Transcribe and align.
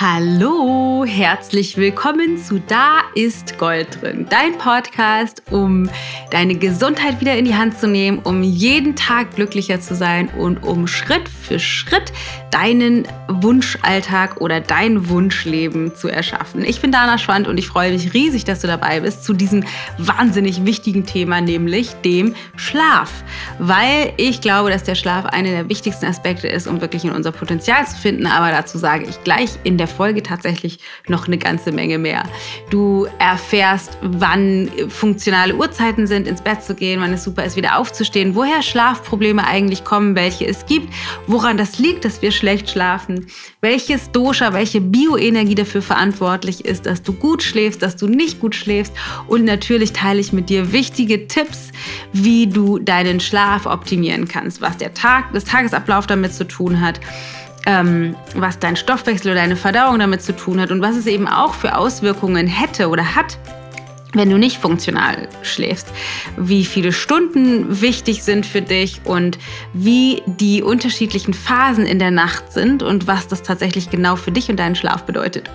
Hallo, 0.00 1.04
herzlich 1.06 1.76
willkommen 1.76 2.36
zu 2.36 2.58
Da 2.58 3.02
ist 3.14 3.58
Gold 3.58 4.02
drin, 4.02 4.26
dein 4.28 4.58
Podcast, 4.58 5.40
um 5.52 5.88
deine 6.32 6.56
Gesundheit 6.56 7.20
wieder 7.20 7.38
in 7.38 7.44
die 7.44 7.54
Hand 7.54 7.78
zu 7.78 7.86
nehmen, 7.86 8.18
um 8.18 8.42
jeden 8.42 8.96
Tag 8.96 9.36
glücklicher 9.36 9.80
zu 9.80 9.94
sein 9.94 10.30
und 10.36 10.64
um 10.64 10.88
Schritt 10.88 11.28
für 11.28 11.60
Schritt 11.60 12.12
deinen 12.54 13.06
Wunschalltag 13.28 14.40
oder 14.40 14.60
dein 14.60 15.08
Wunschleben 15.08 15.94
zu 15.94 16.08
erschaffen. 16.08 16.64
Ich 16.64 16.80
bin 16.80 16.92
Dana 16.92 17.18
Schwand 17.18 17.48
und 17.48 17.58
ich 17.58 17.66
freue 17.66 17.92
mich 17.92 18.14
riesig, 18.14 18.44
dass 18.44 18.60
du 18.60 18.68
dabei 18.68 19.00
bist 19.00 19.24
zu 19.24 19.32
diesem 19.32 19.64
wahnsinnig 19.98 20.64
wichtigen 20.64 21.04
Thema, 21.04 21.40
nämlich 21.40 21.94
dem 22.04 22.36
Schlaf. 22.54 23.24
Weil 23.58 24.12
ich 24.16 24.40
glaube, 24.40 24.70
dass 24.70 24.84
der 24.84 24.94
Schlaf 24.94 25.26
einer 25.26 25.50
der 25.50 25.68
wichtigsten 25.68 26.06
Aspekte 26.06 26.46
ist, 26.46 26.68
um 26.68 26.80
wirklich 26.80 27.04
in 27.04 27.10
unser 27.10 27.32
Potenzial 27.32 27.84
zu 27.86 27.96
finden. 27.96 28.26
Aber 28.26 28.52
dazu 28.52 28.78
sage 28.78 29.04
ich 29.08 29.22
gleich 29.24 29.50
in 29.64 29.76
der 29.76 29.83
Folge 29.86 30.22
tatsächlich 30.22 30.78
noch 31.08 31.26
eine 31.26 31.38
ganze 31.38 31.72
Menge 31.72 31.98
mehr. 31.98 32.24
Du 32.70 33.06
erfährst, 33.18 33.98
wann 34.02 34.70
funktionale 34.88 35.54
Uhrzeiten 35.54 36.06
sind, 36.06 36.26
ins 36.26 36.42
Bett 36.42 36.62
zu 36.62 36.74
gehen, 36.74 37.00
wann 37.00 37.12
es 37.12 37.24
super 37.24 37.44
ist, 37.44 37.56
wieder 37.56 37.78
aufzustehen, 37.78 38.34
woher 38.34 38.62
Schlafprobleme 38.62 39.46
eigentlich 39.46 39.84
kommen, 39.84 40.14
welche 40.14 40.46
es 40.46 40.66
gibt, 40.66 40.92
woran 41.26 41.56
das 41.56 41.78
liegt, 41.78 42.04
dass 42.04 42.22
wir 42.22 42.32
schlecht 42.32 42.70
schlafen, 42.70 43.26
welches 43.60 44.10
Dosha, 44.10 44.52
welche 44.52 44.80
Bioenergie 44.80 45.54
dafür 45.54 45.82
verantwortlich 45.82 46.64
ist, 46.64 46.86
dass 46.86 47.02
du 47.02 47.12
gut 47.12 47.42
schläfst, 47.42 47.82
dass 47.82 47.96
du 47.96 48.06
nicht 48.06 48.40
gut 48.40 48.54
schläfst 48.54 48.92
und 49.26 49.44
natürlich 49.44 49.92
teile 49.92 50.20
ich 50.20 50.32
mit 50.32 50.50
dir 50.50 50.72
wichtige 50.72 51.26
Tipps, 51.26 51.70
wie 52.12 52.46
du 52.46 52.78
deinen 52.78 53.20
Schlaf 53.20 53.66
optimieren 53.66 54.28
kannst, 54.28 54.60
was 54.60 54.76
der 54.76 54.94
Tag, 54.94 55.32
das 55.32 55.44
Tagesablauf 55.44 56.06
damit 56.06 56.34
zu 56.34 56.46
tun 56.46 56.80
hat 56.80 57.00
ähm, 57.66 58.16
was 58.34 58.58
dein 58.58 58.76
Stoffwechsel 58.76 59.32
oder 59.32 59.40
deine 59.40 59.56
Verdauung 59.56 59.98
damit 59.98 60.22
zu 60.22 60.34
tun 60.34 60.60
hat 60.60 60.70
und 60.70 60.82
was 60.82 60.96
es 60.96 61.06
eben 61.06 61.28
auch 61.28 61.54
für 61.54 61.76
Auswirkungen 61.76 62.46
hätte 62.46 62.88
oder 62.88 63.14
hat, 63.14 63.38
wenn 64.14 64.30
du 64.30 64.38
nicht 64.38 64.58
funktional 64.58 65.28
schläfst, 65.42 65.88
wie 66.36 66.64
viele 66.64 66.92
Stunden 66.92 67.80
wichtig 67.80 68.22
sind 68.22 68.46
für 68.46 68.62
dich 68.62 69.00
und 69.04 69.38
wie 69.72 70.22
die 70.26 70.62
unterschiedlichen 70.62 71.34
Phasen 71.34 71.84
in 71.84 71.98
der 71.98 72.10
Nacht 72.10 72.52
sind 72.52 72.82
und 72.82 73.06
was 73.06 73.28
das 73.28 73.42
tatsächlich 73.42 73.90
genau 73.90 74.16
für 74.16 74.30
dich 74.30 74.48
und 74.48 74.56
deinen 74.56 74.76
Schlaf 74.76 75.04
bedeutet. 75.04 75.50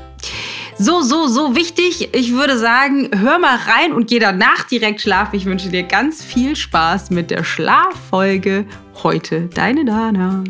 So, 0.77 1.01
so, 1.01 1.27
so 1.27 1.55
wichtig. 1.55 2.13
Ich 2.13 2.33
würde 2.33 2.57
sagen, 2.57 3.09
hör 3.13 3.37
mal 3.37 3.57
rein 3.57 3.91
und 3.91 4.09
geh 4.09 4.19
danach 4.19 4.63
direkt 4.63 5.01
schlafen. 5.01 5.35
Ich 5.35 5.45
wünsche 5.45 5.69
dir 5.69 5.83
ganz 5.83 6.23
viel 6.23 6.55
Spaß 6.55 7.09
mit 7.09 7.31
der 7.31 7.43
Schlaffolge 7.43 8.65
heute. 9.03 9.49
Deine 9.53 9.83
Dana. 9.83 10.43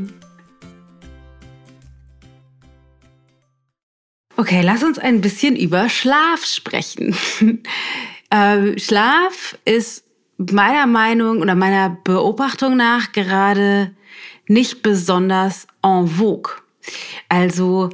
Okay, 4.40 4.62
lass 4.62 4.84
uns 4.84 4.98
ein 4.98 5.20
bisschen 5.20 5.58
über 5.58 5.90
Schlaf 5.90 6.45
sprechen. 6.45 7.14
äh, 8.30 8.80
Schlaf 8.80 9.58
ist 9.66 10.06
meiner 10.38 10.88
Meinung 10.88 11.42
oder 11.42 11.56
meiner 11.56 11.90
Beobachtung 12.06 12.78
nach 12.78 13.12
gerade 13.12 13.94
nicht 14.48 14.82
besonders 14.82 15.67
en 15.84 16.08
vogue. 16.08 16.54
Also 17.28 17.90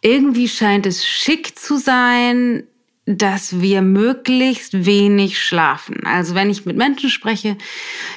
irgendwie 0.00 0.48
scheint 0.48 0.86
es 0.86 1.06
schick 1.06 1.58
zu 1.58 1.76
sein, 1.76 2.62
dass 3.04 3.60
wir 3.60 3.82
möglichst 3.82 4.86
wenig 4.86 5.38
schlafen. 5.38 6.06
Also 6.06 6.34
wenn 6.34 6.48
ich 6.48 6.64
mit 6.64 6.78
Menschen 6.78 7.10
spreche, 7.10 7.58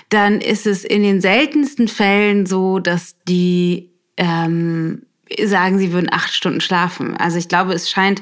dann 0.08 0.40
ist 0.40 0.66
es 0.66 0.86
in 0.86 1.04
den 1.04 1.20
seltensten 1.20 1.90
Fällen 1.90 2.46
so, 2.46 2.80
dass 2.80 3.22
die 3.28 3.90
ähm, 4.16 5.02
sagen, 5.44 5.78
sie 5.78 5.92
würden 5.92 6.12
acht 6.12 6.34
Stunden 6.34 6.62
schlafen. 6.62 7.16
Also 7.18 7.38
ich 7.38 7.48
glaube, 7.48 7.74
es 7.74 7.90
scheint 7.90 8.22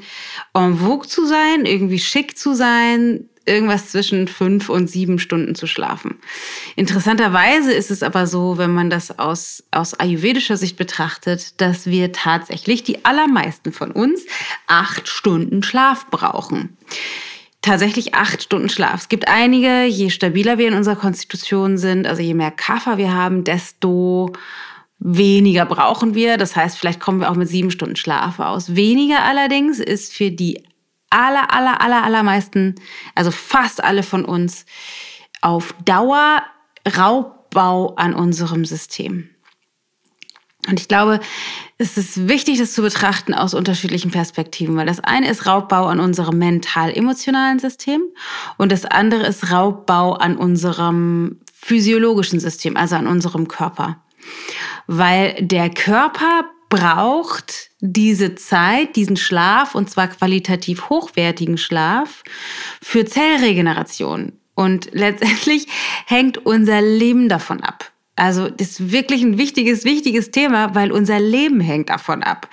en 0.53 0.77
vogue 0.77 1.07
zu 1.07 1.25
sein, 1.25 1.65
irgendwie 1.65 1.99
schick 1.99 2.37
zu 2.37 2.53
sein, 2.53 3.29
irgendwas 3.45 3.89
zwischen 3.89 4.27
fünf 4.27 4.69
und 4.69 4.89
sieben 4.89 5.17
Stunden 5.17 5.55
zu 5.55 5.65
schlafen. 5.65 6.19
Interessanterweise 6.75 7.73
ist 7.73 7.89
es 7.89 8.03
aber 8.03 8.27
so, 8.27 8.57
wenn 8.57 8.71
man 8.71 8.89
das 8.89 9.17
aus, 9.17 9.63
aus 9.71 9.95
ayurvedischer 9.95 10.55
Sicht 10.55 10.77
betrachtet, 10.77 11.59
dass 11.59 11.87
wir 11.87 12.11
tatsächlich, 12.11 12.83
die 12.83 13.03
allermeisten 13.05 13.73
von 13.73 13.91
uns, 13.91 14.25
acht 14.67 15.07
Stunden 15.07 15.63
Schlaf 15.63 16.07
brauchen 16.09 16.77
tatsächlich 17.61 18.15
acht 18.15 18.41
Stunden 18.41 18.69
Schlaf. 18.69 19.01
Es 19.01 19.09
gibt 19.09 19.27
einige, 19.27 19.83
je 19.83 20.09
stabiler 20.09 20.57
wir 20.57 20.69
in 20.69 20.73
unserer 20.73 20.95
Konstitution 20.95 21.77
sind, 21.77 22.07
also 22.07 22.21
je 22.21 22.33
mehr 22.33 22.51
Kaffer 22.51 22.97
wir 22.97 23.13
haben, 23.13 23.43
desto 23.43 24.31
Weniger 24.99 25.65
brauchen 25.65 26.13
wir. 26.13 26.37
Das 26.37 26.55
heißt, 26.55 26.77
vielleicht 26.77 26.99
kommen 26.99 27.21
wir 27.21 27.31
auch 27.31 27.35
mit 27.35 27.47
sieben 27.47 27.71
Stunden 27.71 27.95
Schlaf 27.95 28.39
aus. 28.39 28.75
Weniger 28.75 29.23
allerdings 29.23 29.79
ist 29.79 30.13
für 30.13 30.29
die 30.29 30.63
aller, 31.09 31.53
aller, 31.53 31.81
aller, 31.81 32.03
allermeisten, 32.03 32.75
also 33.15 33.31
fast 33.31 33.83
alle 33.83 34.03
von 34.03 34.25
uns, 34.25 34.65
auf 35.41 35.73
Dauer 35.85 36.43
Raubbau 36.97 37.95
an 37.95 38.13
unserem 38.13 38.65
System. 38.65 39.29
Und 40.67 40.79
ich 40.79 40.89
glaube, 40.89 41.21
es 41.77 41.97
ist 41.97 42.27
wichtig, 42.27 42.59
das 42.59 42.73
zu 42.73 42.81
betrachten 42.81 43.33
aus 43.33 43.53
unterschiedlichen 43.53 44.11
Perspektiven, 44.11 44.75
weil 44.75 44.85
das 44.85 44.99
eine 44.99 45.29
ist 45.29 45.47
Raubbau 45.47 45.87
an 45.87 46.01
unserem 46.01 46.37
mental-emotionalen 46.37 47.59
System 47.59 48.01
und 48.57 48.71
das 48.71 48.85
andere 48.85 49.25
ist 49.25 49.51
Raubbau 49.51 50.13
an 50.13 50.35
unserem 50.37 51.39
physiologischen 51.53 52.41
System, 52.41 52.75
also 52.75 52.97
an 52.97 53.07
unserem 53.07 53.47
Körper 53.47 54.03
weil 54.87 55.35
der 55.39 55.69
Körper 55.69 56.45
braucht 56.69 57.71
diese 57.79 58.35
Zeit, 58.35 58.95
diesen 58.95 59.17
Schlaf, 59.17 59.75
und 59.75 59.89
zwar 59.89 60.07
qualitativ 60.07 60.89
hochwertigen 60.89 61.57
Schlaf, 61.57 62.23
für 62.81 63.05
Zellregeneration. 63.05 64.33
Und 64.55 64.89
letztendlich 64.91 65.67
hängt 66.05 66.45
unser 66.45 66.81
Leben 66.81 67.29
davon 67.29 67.61
ab. 67.61 67.91
Also 68.15 68.49
das 68.49 68.71
ist 68.71 68.91
wirklich 68.91 69.23
ein 69.23 69.37
wichtiges, 69.37 69.85
wichtiges 69.85 70.31
Thema, 70.31 70.75
weil 70.75 70.91
unser 70.91 71.19
Leben 71.19 71.61
hängt 71.61 71.89
davon 71.89 72.21
ab. 72.21 72.49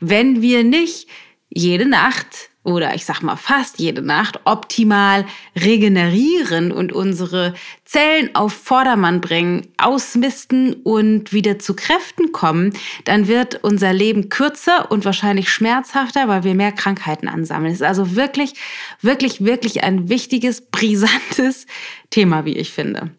Wenn 0.00 0.40
wir 0.40 0.64
nicht 0.64 1.08
jede 1.50 1.86
Nacht 1.86 2.49
oder 2.62 2.94
ich 2.94 3.06
sag 3.06 3.22
mal 3.22 3.36
fast 3.36 3.78
jede 3.78 4.02
Nacht 4.02 4.40
optimal 4.44 5.24
regenerieren 5.56 6.72
und 6.72 6.92
unsere 6.92 7.54
Zellen 7.86 8.34
auf 8.34 8.52
Vordermann 8.52 9.22
bringen, 9.22 9.68
ausmisten 9.78 10.74
und 10.74 11.32
wieder 11.32 11.58
zu 11.58 11.74
Kräften 11.74 12.32
kommen, 12.32 12.74
dann 13.04 13.28
wird 13.28 13.64
unser 13.64 13.94
Leben 13.94 14.28
kürzer 14.28 14.90
und 14.90 15.06
wahrscheinlich 15.06 15.50
schmerzhafter, 15.50 16.28
weil 16.28 16.44
wir 16.44 16.54
mehr 16.54 16.72
Krankheiten 16.72 17.28
ansammeln. 17.28 17.72
Es 17.72 17.80
ist 17.80 17.86
also 17.86 18.14
wirklich, 18.14 18.54
wirklich, 19.00 19.42
wirklich 19.42 19.82
ein 19.82 20.10
wichtiges, 20.10 20.60
brisantes 20.60 21.66
Thema, 22.10 22.44
wie 22.44 22.56
ich 22.56 22.72
finde. 22.72 23.10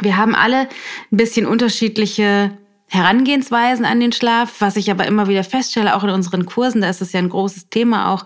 Wir 0.00 0.16
haben 0.16 0.34
alle 0.34 0.68
ein 1.12 1.16
bisschen 1.16 1.46
unterschiedliche 1.46 2.58
Herangehensweisen 2.88 3.84
an 3.84 3.98
den 3.98 4.12
Schlaf, 4.12 4.60
was 4.60 4.76
ich 4.76 4.90
aber 4.90 5.06
immer 5.06 5.26
wieder 5.26 5.42
feststelle, 5.42 5.96
auch 5.96 6.04
in 6.04 6.10
unseren 6.10 6.46
Kursen, 6.46 6.80
da 6.80 6.88
ist 6.88 7.00
es 7.00 7.12
ja 7.12 7.18
ein 7.18 7.28
großes 7.28 7.68
Thema 7.68 8.12
auch 8.12 8.24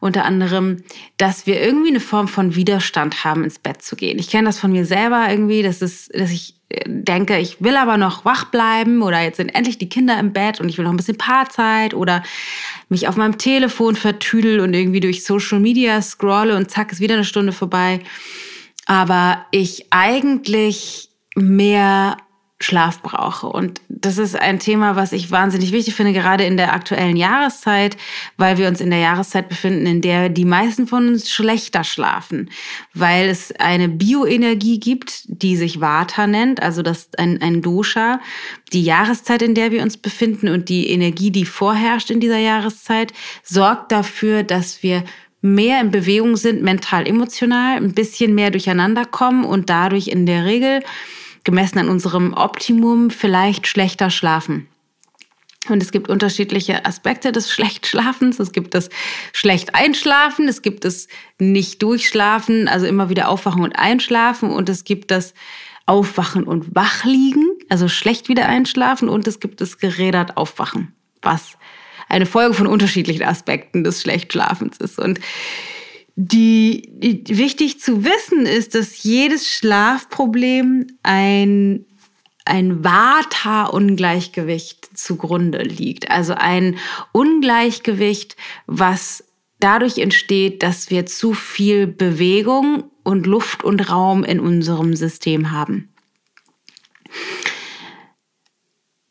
unter 0.00 0.24
anderem, 0.24 0.82
dass 1.16 1.46
wir 1.46 1.62
irgendwie 1.62 1.88
eine 1.88 2.00
Form 2.00 2.28
von 2.28 2.54
Widerstand 2.54 3.24
haben, 3.24 3.44
ins 3.44 3.58
Bett 3.58 3.82
zu 3.82 3.96
gehen. 3.96 4.18
Ich 4.18 4.28
kenne 4.28 4.48
das 4.48 4.58
von 4.58 4.72
mir 4.72 4.84
selber 4.84 5.26
irgendwie, 5.30 5.62
dass, 5.62 5.80
es, 5.80 6.08
dass 6.08 6.30
ich 6.30 6.56
äh, 6.68 6.82
denke, 6.86 7.38
ich 7.38 7.62
will 7.62 7.76
aber 7.76 7.96
noch 7.96 8.24
wach 8.24 8.46
bleiben 8.46 9.00
oder 9.00 9.22
jetzt 9.22 9.38
sind 9.38 9.48
endlich 9.48 9.78
die 9.78 9.88
Kinder 9.88 10.18
im 10.18 10.32
Bett 10.32 10.60
und 10.60 10.68
ich 10.68 10.76
will 10.76 10.84
noch 10.84 10.92
ein 10.92 10.98
bisschen 10.98 11.16
Paarzeit 11.16 11.94
oder 11.94 12.22
mich 12.90 13.08
auf 13.08 13.16
meinem 13.16 13.38
Telefon 13.38 13.96
vertüdel 13.96 14.60
und 14.60 14.74
irgendwie 14.74 15.00
durch 15.00 15.24
Social 15.24 15.60
Media 15.60 16.02
scrolle 16.02 16.56
und 16.56 16.70
zack, 16.70 16.92
ist 16.92 17.00
wieder 17.00 17.14
eine 17.14 17.24
Stunde 17.24 17.52
vorbei. 17.52 18.00
Aber 18.86 19.46
ich 19.50 19.86
eigentlich 19.90 21.10
mehr 21.36 22.16
Schlaf 22.62 23.00
brauche. 23.00 23.46
Und 23.46 23.80
das 23.88 24.18
ist 24.18 24.36
ein 24.36 24.58
Thema, 24.58 24.94
was 24.94 25.12
ich 25.12 25.30
wahnsinnig 25.30 25.72
wichtig 25.72 25.94
finde, 25.94 26.12
gerade 26.12 26.44
in 26.44 26.58
der 26.58 26.74
aktuellen 26.74 27.16
Jahreszeit, 27.16 27.96
weil 28.36 28.58
wir 28.58 28.68
uns 28.68 28.82
in 28.82 28.90
der 28.90 28.98
Jahreszeit 28.98 29.48
befinden, 29.48 29.86
in 29.86 30.02
der 30.02 30.28
die 30.28 30.44
meisten 30.44 30.86
von 30.86 31.08
uns 31.08 31.30
schlechter 31.30 31.84
schlafen, 31.84 32.50
weil 32.92 33.30
es 33.30 33.52
eine 33.58 33.88
Bioenergie 33.88 34.78
gibt, 34.78 35.22
die 35.26 35.56
sich 35.56 35.80
Vata 35.80 36.26
nennt, 36.26 36.62
also 36.62 36.82
das 36.82 37.08
ein, 37.16 37.40
ein 37.40 37.62
Dosha, 37.62 38.20
die 38.74 38.84
Jahreszeit, 38.84 39.40
in 39.40 39.54
der 39.54 39.70
wir 39.70 39.82
uns 39.82 39.96
befinden 39.96 40.48
und 40.48 40.68
die 40.68 40.90
Energie, 40.90 41.30
die 41.30 41.46
vorherrscht 41.46 42.10
in 42.10 42.20
dieser 42.20 42.38
Jahreszeit, 42.38 43.14
sorgt 43.42 43.90
dafür, 43.90 44.42
dass 44.42 44.82
wir 44.82 45.04
mehr 45.40 45.80
in 45.80 45.90
Bewegung 45.90 46.36
sind, 46.36 46.62
mental, 46.62 47.08
emotional, 47.08 47.78
ein 47.78 47.94
bisschen 47.94 48.34
mehr 48.34 48.50
durcheinander 48.50 49.06
kommen 49.06 49.44
und 49.44 49.70
dadurch 49.70 50.08
in 50.08 50.26
der 50.26 50.44
Regel 50.44 50.82
gemessen 51.44 51.78
an 51.78 51.88
unserem 51.88 52.34
Optimum 52.34 53.10
vielleicht 53.10 53.66
schlechter 53.66 54.10
schlafen. 54.10 54.68
Und 55.68 55.82
es 55.82 55.92
gibt 55.92 56.08
unterschiedliche 56.08 56.84
Aspekte 56.84 57.32
des 57.32 57.50
Schlechtschlafens. 57.52 58.38
Es 58.38 58.52
gibt 58.52 58.74
das 58.74 58.88
schlecht 59.32 59.74
einschlafen, 59.74 60.48
es 60.48 60.62
gibt 60.62 60.84
das 60.84 61.08
nicht 61.38 61.82
durchschlafen, 61.82 62.68
also 62.68 62.86
immer 62.86 63.08
wieder 63.08 63.28
aufwachen 63.28 63.62
und 63.62 63.72
einschlafen. 63.72 64.50
Und 64.50 64.68
es 64.68 64.84
gibt 64.84 65.10
das 65.10 65.34
Aufwachen 65.86 66.44
und 66.44 66.74
Wachliegen, 66.74 67.46
also 67.68 67.88
schlecht 67.88 68.28
wieder 68.28 68.46
einschlafen. 68.46 69.08
Und 69.08 69.26
es 69.26 69.40
gibt 69.40 69.60
das 69.60 69.78
gerädert 69.78 70.36
Aufwachen, 70.36 70.94
was 71.22 71.58
eine 72.08 72.26
Folge 72.26 72.54
von 72.54 72.66
unterschiedlichen 72.66 73.22
Aspekten 73.22 73.84
des 73.84 74.02
Schlechtschlafens 74.02 74.78
ist. 74.78 74.98
Und 74.98 75.20
die, 76.22 76.92
die, 76.92 77.38
wichtig 77.38 77.80
zu 77.80 78.04
wissen 78.04 78.44
ist, 78.44 78.74
dass 78.74 79.02
jedes 79.02 79.48
Schlafproblem 79.48 80.86
ein 81.02 81.86
ein 82.46 82.82
Vata-Ungleichgewicht 82.82 84.98
zugrunde 84.98 85.62
liegt. 85.62 86.10
Also 86.10 86.32
ein 86.34 86.78
Ungleichgewicht, 87.12 88.34
was 88.66 89.22
dadurch 89.60 89.98
entsteht, 89.98 90.64
dass 90.64 90.90
wir 90.90 91.06
zu 91.06 91.32
viel 91.32 91.86
Bewegung 91.86 92.90
und 93.04 93.26
Luft 93.26 93.62
und 93.62 93.88
Raum 93.88 94.24
in 94.24 94.40
unserem 94.40 94.96
System 94.96 95.52
haben. 95.52 95.94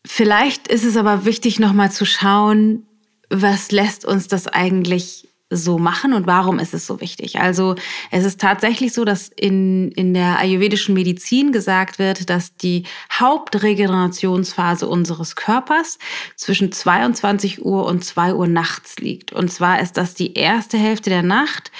Vielleicht 0.05 0.67
ist 0.67 0.83
es 0.83 0.97
aber 0.97 1.23
wichtig, 1.23 1.59
nochmal 1.59 1.93
zu 1.93 2.03
schauen, 2.03 2.85
was 3.29 3.71
lässt 3.71 4.03
uns 4.03 4.27
das 4.27 4.47
eigentlich 4.47 5.28
so 5.49 5.79
machen 5.79 6.13
und 6.13 6.27
warum 6.27 6.59
ist 6.59 6.73
es 6.73 6.85
so 6.85 7.01
wichtig? 7.01 7.39
Also 7.39 7.75
es 8.11 8.23
ist 8.23 8.39
tatsächlich 8.39 8.93
so, 8.93 9.03
dass 9.03 9.29
in, 9.29 9.91
in 9.91 10.13
der 10.13 10.37
ayurvedischen 10.37 10.93
Medizin 10.93 11.51
gesagt 11.51 11.97
wird, 11.97 12.29
dass 12.29 12.55
die 12.55 12.83
Hauptregenerationsphase 13.11 14.87
unseres 14.87 15.35
Körpers 15.35 15.97
zwischen 16.35 16.71
22 16.71 17.65
Uhr 17.65 17.85
und 17.85 18.05
2 18.05 18.35
Uhr 18.35 18.47
nachts 18.47 18.97
liegt. 18.97 19.33
Und 19.33 19.51
zwar 19.51 19.79
ist 19.79 19.97
das 19.97 20.13
die 20.13 20.35
erste 20.35 20.77
Hälfte 20.77 21.09
der 21.09 21.23
Nacht, 21.23 21.71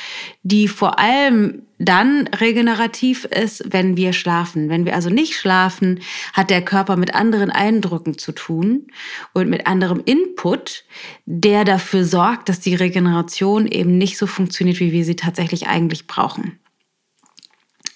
die 0.44 0.68
vor 0.68 1.00
allem 1.00 1.64
dann 1.80 2.28
regenerativ 2.28 3.26
ist, 3.26 3.64
wenn 3.72 3.96
wir 3.98 4.14
schlafen. 4.14 4.70
Wenn 4.70 4.86
wir 4.86 4.96
also 4.96 5.10
nicht 5.10 5.36
schlafen, 5.36 6.02
hat 6.34 6.50
der 6.50 6.64
Körper 6.64 6.98
mit 6.98 7.16
anderen 7.16 7.50
Eindrücken 7.50 8.18
zu 8.18 8.34
tun 8.34 8.88
und 9.34 9.50
mit 9.50 9.66
anderem 9.66 10.02
Input, 10.04 10.84
der 11.26 11.64
dafür 11.64 12.04
sorgt, 12.04 12.50
dass 12.50 12.60
die 12.60 12.76
Regeneration 12.76 13.66
eben 13.68 13.98
nicht 13.98 14.18
so 14.18 14.28
funktioniert, 14.28 14.80
wie 14.80 14.92
wir 14.92 15.06
sie 15.06 15.16
tatsächlich 15.16 15.68
eigentlich 15.68 16.08
brauchen. 16.08 16.60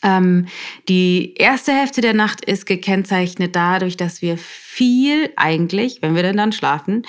Ähm, 0.02 0.48
die 0.90 1.34
erste 1.36 1.74
Hälfte 1.74 2.02
der 2.02 2.14
Nacht 2.14 2.44
ist 2.44 2.66
gekennzeichnet 2.66 3.56
dadurch, 3.56 3.98
dass 3.98 4.22
wir 4.22 4.38
viel 4.38 5.32
eigentlich, 5.38 6.02
wenn 6.02 6.16
wir 6.16 6.24
denn 6.24 6.38
dann 6.38 6.52
schlafen, 6.52 7.04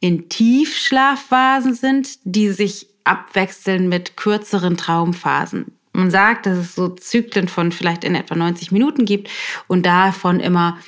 in 0.00 0.28
Tiefschlafphasen 0.28 1.74
sind, 1.74 2.18
die 2.24 2.50
sich 2.50 2.93
abwechseln 3.04 3.88
mit 3.88 4.16
kürzeren 4.16 4.76
Traumphasen. 4.76 5.66
Man 5.92 6.10
sagt, 6.10 6.46
dass 6.46 6.58
es 6.58 6.74
so 6.74 6.88
Zyklen 6.88 7.46
von 7.46 7.70
vielleicht 7.70 8.02
in 8.02 8.16
etwa 8.16 8.34
90 8.34 8.72
Minuten 8.72 9.04
gibt 9.04 9.30
und 9.68 9.86
davon 9.86 10.40
immer 10.40 10.78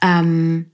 ähm, 0.00 0.70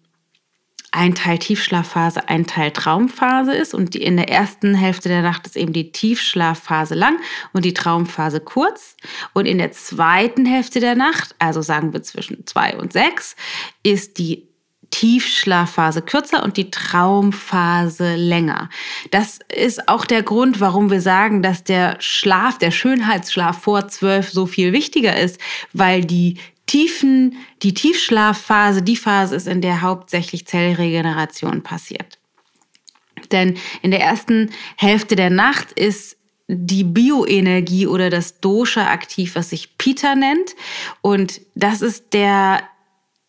ein 0.93 1.15
Teil 1.15 1.39
Tiefschlafphase, 1.39 2.29
ein 2.29 2.47
Teil 2.47 2.73
Traumphase 2.73 3.55
ist. 3.55 3.75
Und 3.75 3.95
die, 3.95 4.03
in 4.03 4.17
der 4.17 4.29
ersten 4.29 4.75
Hälfte 4.75 5.09
der 5.09 5.23
Nacht 5.23 5.47
ist 5.47 5.57
eben 5.57 5.73
die 5.73 5.93
Tiefschlafphase 5.93 6.95
lang 6.95 7.19
und 7.53 7.65
die 7.65 7.75
Traumphase 7.75 8.41
kurz. 8.41 8.97
Und 9.33 9.47
in 9.47 9.59
der 9.59 9.73
zweiten 9.73 10.47
Hälfte 10.47 10.81
der 10.81 10.97
Nacht, 10.97 11.35
also 11.39 11.63
sagen 11.63 11.93
wir 11.93 12.03
zwischen 12.03 12.47
zwei 12.47 12.77
und 12.77 12.93
sechs, 12.93 13.37
ist 13.83 14.19
die 14.19 14.50
Tiefschlafphase 14.91 16.03
kürzer 16.03 16.43
und 16.43 16.57
die 16.57 16.71
Traumphase 16.71 18.17
länger. 18.17 18.69
Das 19.11 19.39
ist 19.55 19.89
auch 19.89 20.05
der 20.05 20.23
Grund, 20.23 20.61
warum 20.61 20.91
wir 20.91 21.01
sagen, 21.01 21.43
dass 21.43 21.65
der 21.65 21.97
Schlaf, 22.01 22.59
der 22.59 22.71
Schönheitsschlaf 22.71 23.63
vor 23.63 23.89
zwölf 23.89 24.31
so 24.31 24.47
viel 24.47 24.73
wichtiger 24.73 25.17
ist, 25.19 25.41
weil 25.73 26.05
die 26.05 26.39
Tiefen, 26.67 27.37
die 27.63 27.75
Tiefschlafphase 27.75 28.83
die 28.83 28.97
Phase 28.97 29.35
ist, 29.35 29.49
in 29.49 29.61
der 29.61 29.83
hauptsächlich 29.83 30.47
Zellregeneration 30.47 31.63
passiert. 31.63 32.19
Denn 33.33 33.59
in 33.83 33.91
der 33.91 34.01
ersten 34.01 34.51
Hälfte 34.77 35.17
der 35.17 35.31
Nacht 35.31 35.73
ist 35.73 36.17
die 36.53 36.85
Bioenergie 36.85 37.87
oder 37.87 38.11
das 38.11 38.41
Dosha 38.41 38.91
aktiv, 38.91 39.37
was 39.37 39.51
sich 39.51 39.79
Pita 39.79 40.15
nennt. 40.15 40.57
Und 41.01 41.41
das 41.55 41.81
ist 41.81 42.13
der 42.13 42.63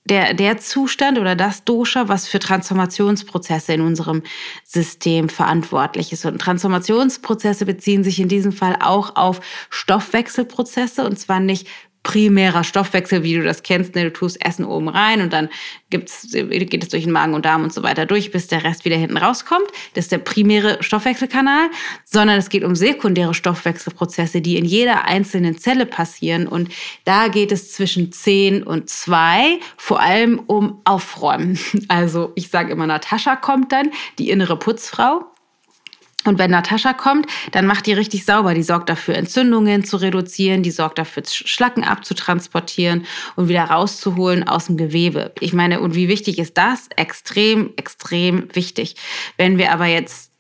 der, 0.06 0.34
der 0.34 0.58
Zustand 0.58 1.20
oder 1.20 1.36
das 1.36 1.64
Dosha, 1.64 2.08
was 2.08 2.28
für 2.28 2.40
Transformationsprozesse 2.40 3.74
in 3.74 3.82
unserem 3.82 4.24
System 4.66 5.30
verantwortlich 5.30 6.12
ist. 6.12 6.26
Und 6.26 6.40
Transformationsprozesse 6.40 7.66
beziehen 7.66 8.04
sich 8.04 8.20
in 8.20 8.28
diesem 8.28 8.52
Fall 8.52 8.78
auch 8.82 9.16
auf 9.16 9.42
Stoffwechselprozesse 9.70 11.06
und 11.06 11.20
zwar 11.20 11.40
nicht 11.40 11.68
primärer 12.04 12.64
Stoffwechsel, 12.64 13.24
wie 13.24 13.36
du 13.36 13.44
das 13.44 13.64
kennst. 13.64 13.96
Ne? 13.96 14.06
Du 14.06 14.14
tust 14.14 14.44
Essen 14.44 14.66
oben 14.66 14.90
rein 14.90 15.22
und 15.22 15.32
dann 15.34 15.50
gibt's, 15.90 16.28
geht 16.32 16.84
es 16.84 16.90
durch 16.90 17.04
den 17.04 17.12
Magen 17.12 17.34
und 17.34 17.46
Darm 17.46 17.64
und 17.64 17.74
so 17.74 17.84
weiter 17.84 18.06
durch, 18.06 18.32
bis 18.32 18.48
der 18.48 18.64
Rest 18.64 18.86
wieder 18.86 18.96
hinten 18.96 19.18
rauskommt. 19.18 19.68
Das 19.94 20.06
ist 20.06 20.12
der 20.12 20.18
primäre 20.18 20.82
Stoffwechselkanal, 20.82 21.70
sondern 22.04 22.38
es 22.38 22.50
geht 22.50 22.64
um 22.64 22.76
sekundäre 22.76 23.34
Stoffwechselprozesse, 23.34 24.42
die 24.42 24.58
in 24.58 24.66
jeder 24.66 25.06
einzelnen 25.06 25.58
Zelle 25.58 25.86
passieren. 25.86 26.48
Und 26.48 26.70
da 27.04 27.28
geht 27.28 27.52
es 27.52 27.72
zwischen 27.72 28.12
10 28.12 28.64
und 28.64 28.90
2 28.90 29.60
vor 29.78 30.00
allem 30.00 30.40
um 30.48 30.82
Aufräumen. 30.86 31.60
Also 31.88 32.32
ich 32.36 32.50
sage 32.50 32.72
immer, 32.72 32.88
Natascha 32.88 33.36
kommt 33.36 33.72
dann, 33.72 33.92
die 34.18 34.30
innere 34.30 34.58
Putzfrau. 34.58 35.31
Und 36.24 36.38
wenn 36.40 36.52
Natascha 36.52 36.94
kommt, 36.94 37.28
dann 37.52 37.66
macht 37.66 37.86
die 37.86 37.94
richtig 37.94 38.26
sauber. 38.26 38.54
Die 38.54 38.64
sorgt 38.64 38.90
dafür, 38.90 39.16
Entzündungen 39.16 39.84
zu 39.84 39.98
reduzieren, 39.98 40.64
die 40.64 40.72
sorgt 40.72 40.98
dafür, 40.98 41.24
Schlacken 41.26 41.84
abzutransportieren 41.84 43.06
und 43.36 43.48
wieder 43.48 43.64
rauszuholen 43.64 44.48
aus 44.48 44.68
dem 44.68 44.78
Gewebe. 44.78 45.32
Ich 45.40 45.54
meine, 45.54 45.82
und 45.82 45.96
wie 45.96 46.08
wichtig 46.08 46.40
ist 46.40 46.58
das? 46.58 46.88
Extrem, 46.96 47.72
extrem 47.76 48.48
wichtig. 48.54 48.96
Wenn 49.38 49.58
wir 49.58 49.72
aber 49.72 49.86
jetzt 49.86 50.32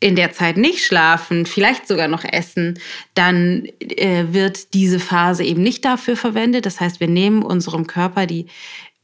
in 0.00 0.16
der 0.16 0.32
Zeit 0.32 0.56
nicht 0.58 0.84
schlafen, 0.84 1.46
vielleicht 1.46 1.88
sogar 1.88 2.08
noch 2.08 2.24
essen, 2.24 2.78
dann 3.14 3.66
äh, 3.78 4.24
wird 4.32 4.74
diese 4.74 5.00
Phase 5.00 5.44
eben 5.44 5.62
nicht 5.62 5.84
dafür 5.84 6.16
verwendet. 6.16 6.66
Das 6.66 6.80
heißt, 6.80 7.00
wir 7.00 7.08
nehmen 7.08 7.42
unserem 7.42 7.86
Körper 7.86 8.26
die 8.26 8.46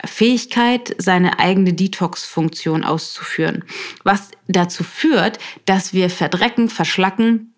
Fähigkeit, 0.04 0.94
seine 0.98 1.38
eigene 1.38 1.72
Detox-Funktion 1.72 2.84
auszuführen. 2.84 3.64
Was 4.04 4.30
dazu 4.48 4.84
führt, 4.84 5.38
dass 5.64 5.92
wir 5.92 6.10
verdrecken, 6.10 6.68
verschlacken 6.68 7.54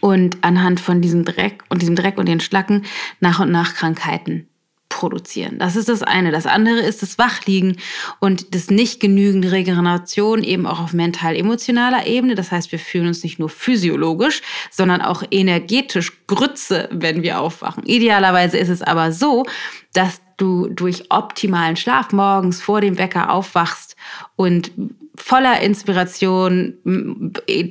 und 0.00 0.38
anhand 0.42 0.80
von 0.80 1.00
diesem 1.00 1.24
Dreck 1.24 1.64
und 1.68 1.82
diesem 1.82 1.96
Dreck 1.96 2.18
und 2.18 2.26
den 2.26 2.40
Schlacken 2.40 2.84
nach 3.20 3.40
und 3.40 3.50
nach 3.50 3.74
Krankheiten 3.74 4.46
produzieren. 4.90 5.58
Das 5.58 5.76
ist 5.76 5.88
das 5.88 6.02
eine. 6.02 6.30
Das 6.30 6.46
andere 6.46 6.80
ist 6.80 7.00
das 7.00 7.16
Wachliegen 7.16 7.76
und 8.18 8.54
das 8.54 8.70
nicht 8.70 9.00
genügende 9.00 9.52
Regeneration 9.52 10.42
eben 10.42 10.66
auch 10.66 10.80
auf 10.80 10.92
mental-emotionaler 10.92 12.06
Ebene. 12.06 12.34
Das 12.34 12.52
heißt, 12.52 12.70
wir 12.72 12.78
fühlen 12.78 13.06
uns 13.06 13.22
nicht 13.22 13.38
nur 13.38 13.48
physiologisch, 13.48 14.42
sondern 14.70 15.00
auch 15.00 15.22
energetisch 15.30 16.26
Grütze, 16.26 16.88
wenn 16.92 17.22
wir 17.22 17.40
aufwachen. 17.40 17.84
Idealerweise 17.84 18.58
ist 18.58 18.68
es 18.68 18.82
aber 18.82 19.12
so, 19.12 19.46
dass 19.94 20.20
du 20.40 20.68
durch 20.68 21.10
optimalen 21.10 21.76
Schlaf 21.76 22.12
morgens 22.12 22.60
vor 22.62 22.80
dem 22.80 22.98
Wecker 22.98 23.30
aufwachst 23.30 23.96
und 24.36 24.72
voller 25.14 25.60
Inspiration, 25.60 26.74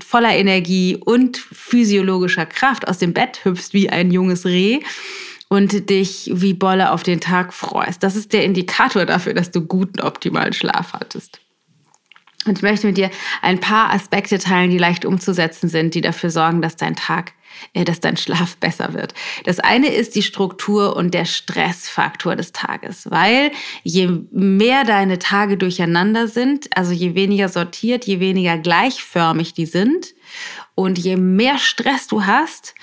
voller 0.05 0.35
Energie 0.35 0.95
und 0.95 1.37
physiologischer 1.37 2.45
Kraft 2.45 2.87
aus 2.87 2.99
dem 2.99 3.13
Bett 3.13 3.43
hüpfst 3.43 3.73
wie 3.73 3.89
ein 3.89 4.11
junges 4.11 4.45
Reh 4.45 4.79
und 5.49 5.89
dich 5.89 6.29
wie 6.33 6.53
Bolle 6.53 6.91
auf 6.91 7.03
den 7.03 7.19
Tag 7.19 7.53
freust. 7.53 8.03
Das 8.03 8.15
ist 8.15 8.33
der 8.33 8.45
Indikator 8.45 9.05
dafür, 9.05 9.33
dass 9.33 9.51
du 9.51 9.61
guten, 9.61 9.99
optimalen 9.99 10.53
Schlaf 10.53 10.93
hattest. 10.93 11.39
Und 12.45 12.57
ich 12.57 12.61
möchte 12.61 12.87
mit 12.87 12.97
dir 12.97 13.09
ein 13.41 13.59
paar 13.59 13.91
Aspekte 13.91 14.39
teilen, 14.39 14.71
die 14.71 14.77
leicht 14.77 15.03
umzusetzen 15.03 15.67
sind, 15.67 15.93
die 15.93 16.01
dafür 16.01 16.29
sorgen, 16.29 16.61
dass 16.61 16.77
dein 16.77 16.95
Tag, 16.95 17.33
dass 17.73 17.99
dein 17.99 18.17
Schlaf 18.17 18.57
besser 18.57 18.93
wird. 18.93 19.13
Das 19.45 19.59
eine 19.59 19.87
ist 19.87 20.15
die 20.15 20.21
Struktur 20.21 20.95
und 20.95 21.13
der 21.13 21.25
Stressfaktor 21.25 22.35
des 22.35 22.51
Tages, 22.51 23.09
weil 23.09 23.51
je 23.83 24.09
mehr 24.31 24.83
deine 24.83 25.19
Tage 25.19 25.57
durcheinander 25.57 26.27
sind, 26.27 26.75
also 26.75 26.91
je 26.91 27.15
weniger 27.15 27.49
sortiert, 27.49 28.05
je 28.05 28.19
weniger 28.19 28.57
gleichförmig 28.57 29.53
die 29.53 29.65
sind 29.65 30.13
und 30.75 30.97
je 30.97 31.17
mehr 31.17 31.57
Stress 31.57 32.07
du 32.07 32.25
hast, 32.25 32.75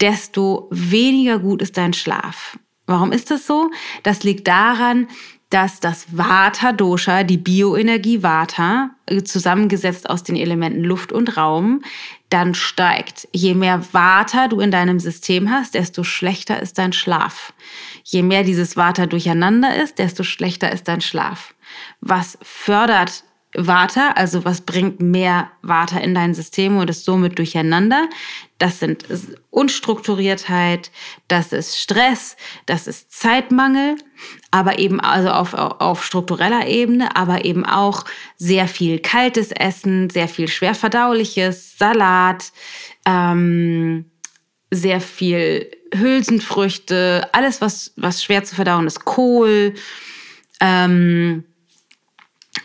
desto 0.00 0.68
weniger 0.70 1.38
gut 1.38 1.62
ist 1.62 1.76
dein 1.76 1.92
Schlaf. 1.92 2.58
Warum 2.86 3.12
ist 3.12 3.30
das 3.30 3.46
so? 3.46 3.70
Das 4.02 4.22
liegt 4.22 4.48
daran, 4.48 5.08
dass 5.50 5.80
das 5.80 6.06
Vata-Dosha, 6.16 7.22
die 7.22 7.38
Bioenergie 7.38 8.22
Vata, 8.22 8.90
zusammengesetzt 9.24 10.08
aus 10.08 10.22
den 10.22 10.36
Elementen 10.36 10.82
Luft 10.84 11.10
und 11.10 11.36
Raum, 11.36 11.82
dann 12.30 12.54
steigt. 12.54 13.28
Je 13.32 13.54
mehr 13.54 13.82
Vata 13.92 14.48
du 14.48 14.60
in 14.60 14.70
deinem 14.70 15.00
System 15.00 15.50
hast, 15.50 15.74
desto 15.74 16.04
schlechter 16.04 16.60
ist 16.60 16.78
dein 16.78 16.92
Schlaf. 16.92 17.52
Je 18.04 18.22
mehr 18.22 18.42
dieses 18.42 18.76
Vata 18.76 19.06
durcheinander 19.06 19.76
ist, 19.76 19.98
desto 19.98 20.24
schlechter 20.24 20.70
ist 20.72 20.88
dein 20.88 21.00
Schlaf. 21.00 21.54
Was 22.00 22.38
fördert 22.42 23.24
Vata, 23.54 24.12
also 24.14 24.44
was 24.44 24.60
bringt 24.60 25.00
mehr 25.00 25.50
Vata 25.62 25.98
in 25.98 26.14
dein 26.14 26.34
System 26.34 26.76
und 26.76 26.90
ist 26.90 27.04
somit 27.04 27.38
durcheinander. 27.38 28.08
Das 28.58 28.78
sind 28.78 29.06
Unstrukturiertheit, 29.50 30.90
das 31.28 31.52
ist 31.52 31.78
Stress, 31.78 32.36
das 32.66 32.86
ist 32.86 33.10
Zeitmangel, 33.12 33.96
aber 34.50 34.78
eben 34.78 35.00
also 35.00 35.30
auf, 35.30 35.54
auf 35.54 36.04
struktureller 36.04 36.66
Ebene, 36.66 37.16
aber 37.16 37.46
eben 37.46 37.64
auch 37.64 38.04
sehr 38.36 38.68
viel 38.68 38.98
kaltes 38.98 39.50
Essen, 39.50 40.10
sehr 40.10 40.28
viel 40.28 40.48
schwerverdauliches, 40.48 41.78
Salat, 41.78 42.52
ähm, 43.06 44.10
sehr 44.70 45.00
viel 45.00 45.70
Hülsenfrüchte, 45.94 47.26
alles 47.32 47.62
was, 47.62 47.92
was 47.96 48.22
schwer 48.22 48.44
zu 48.44 48.54
verdauen 48.54 48.86
ist, 48.86 49.06
Kohl, 49.06 49.72
ähm, 50.60 51.44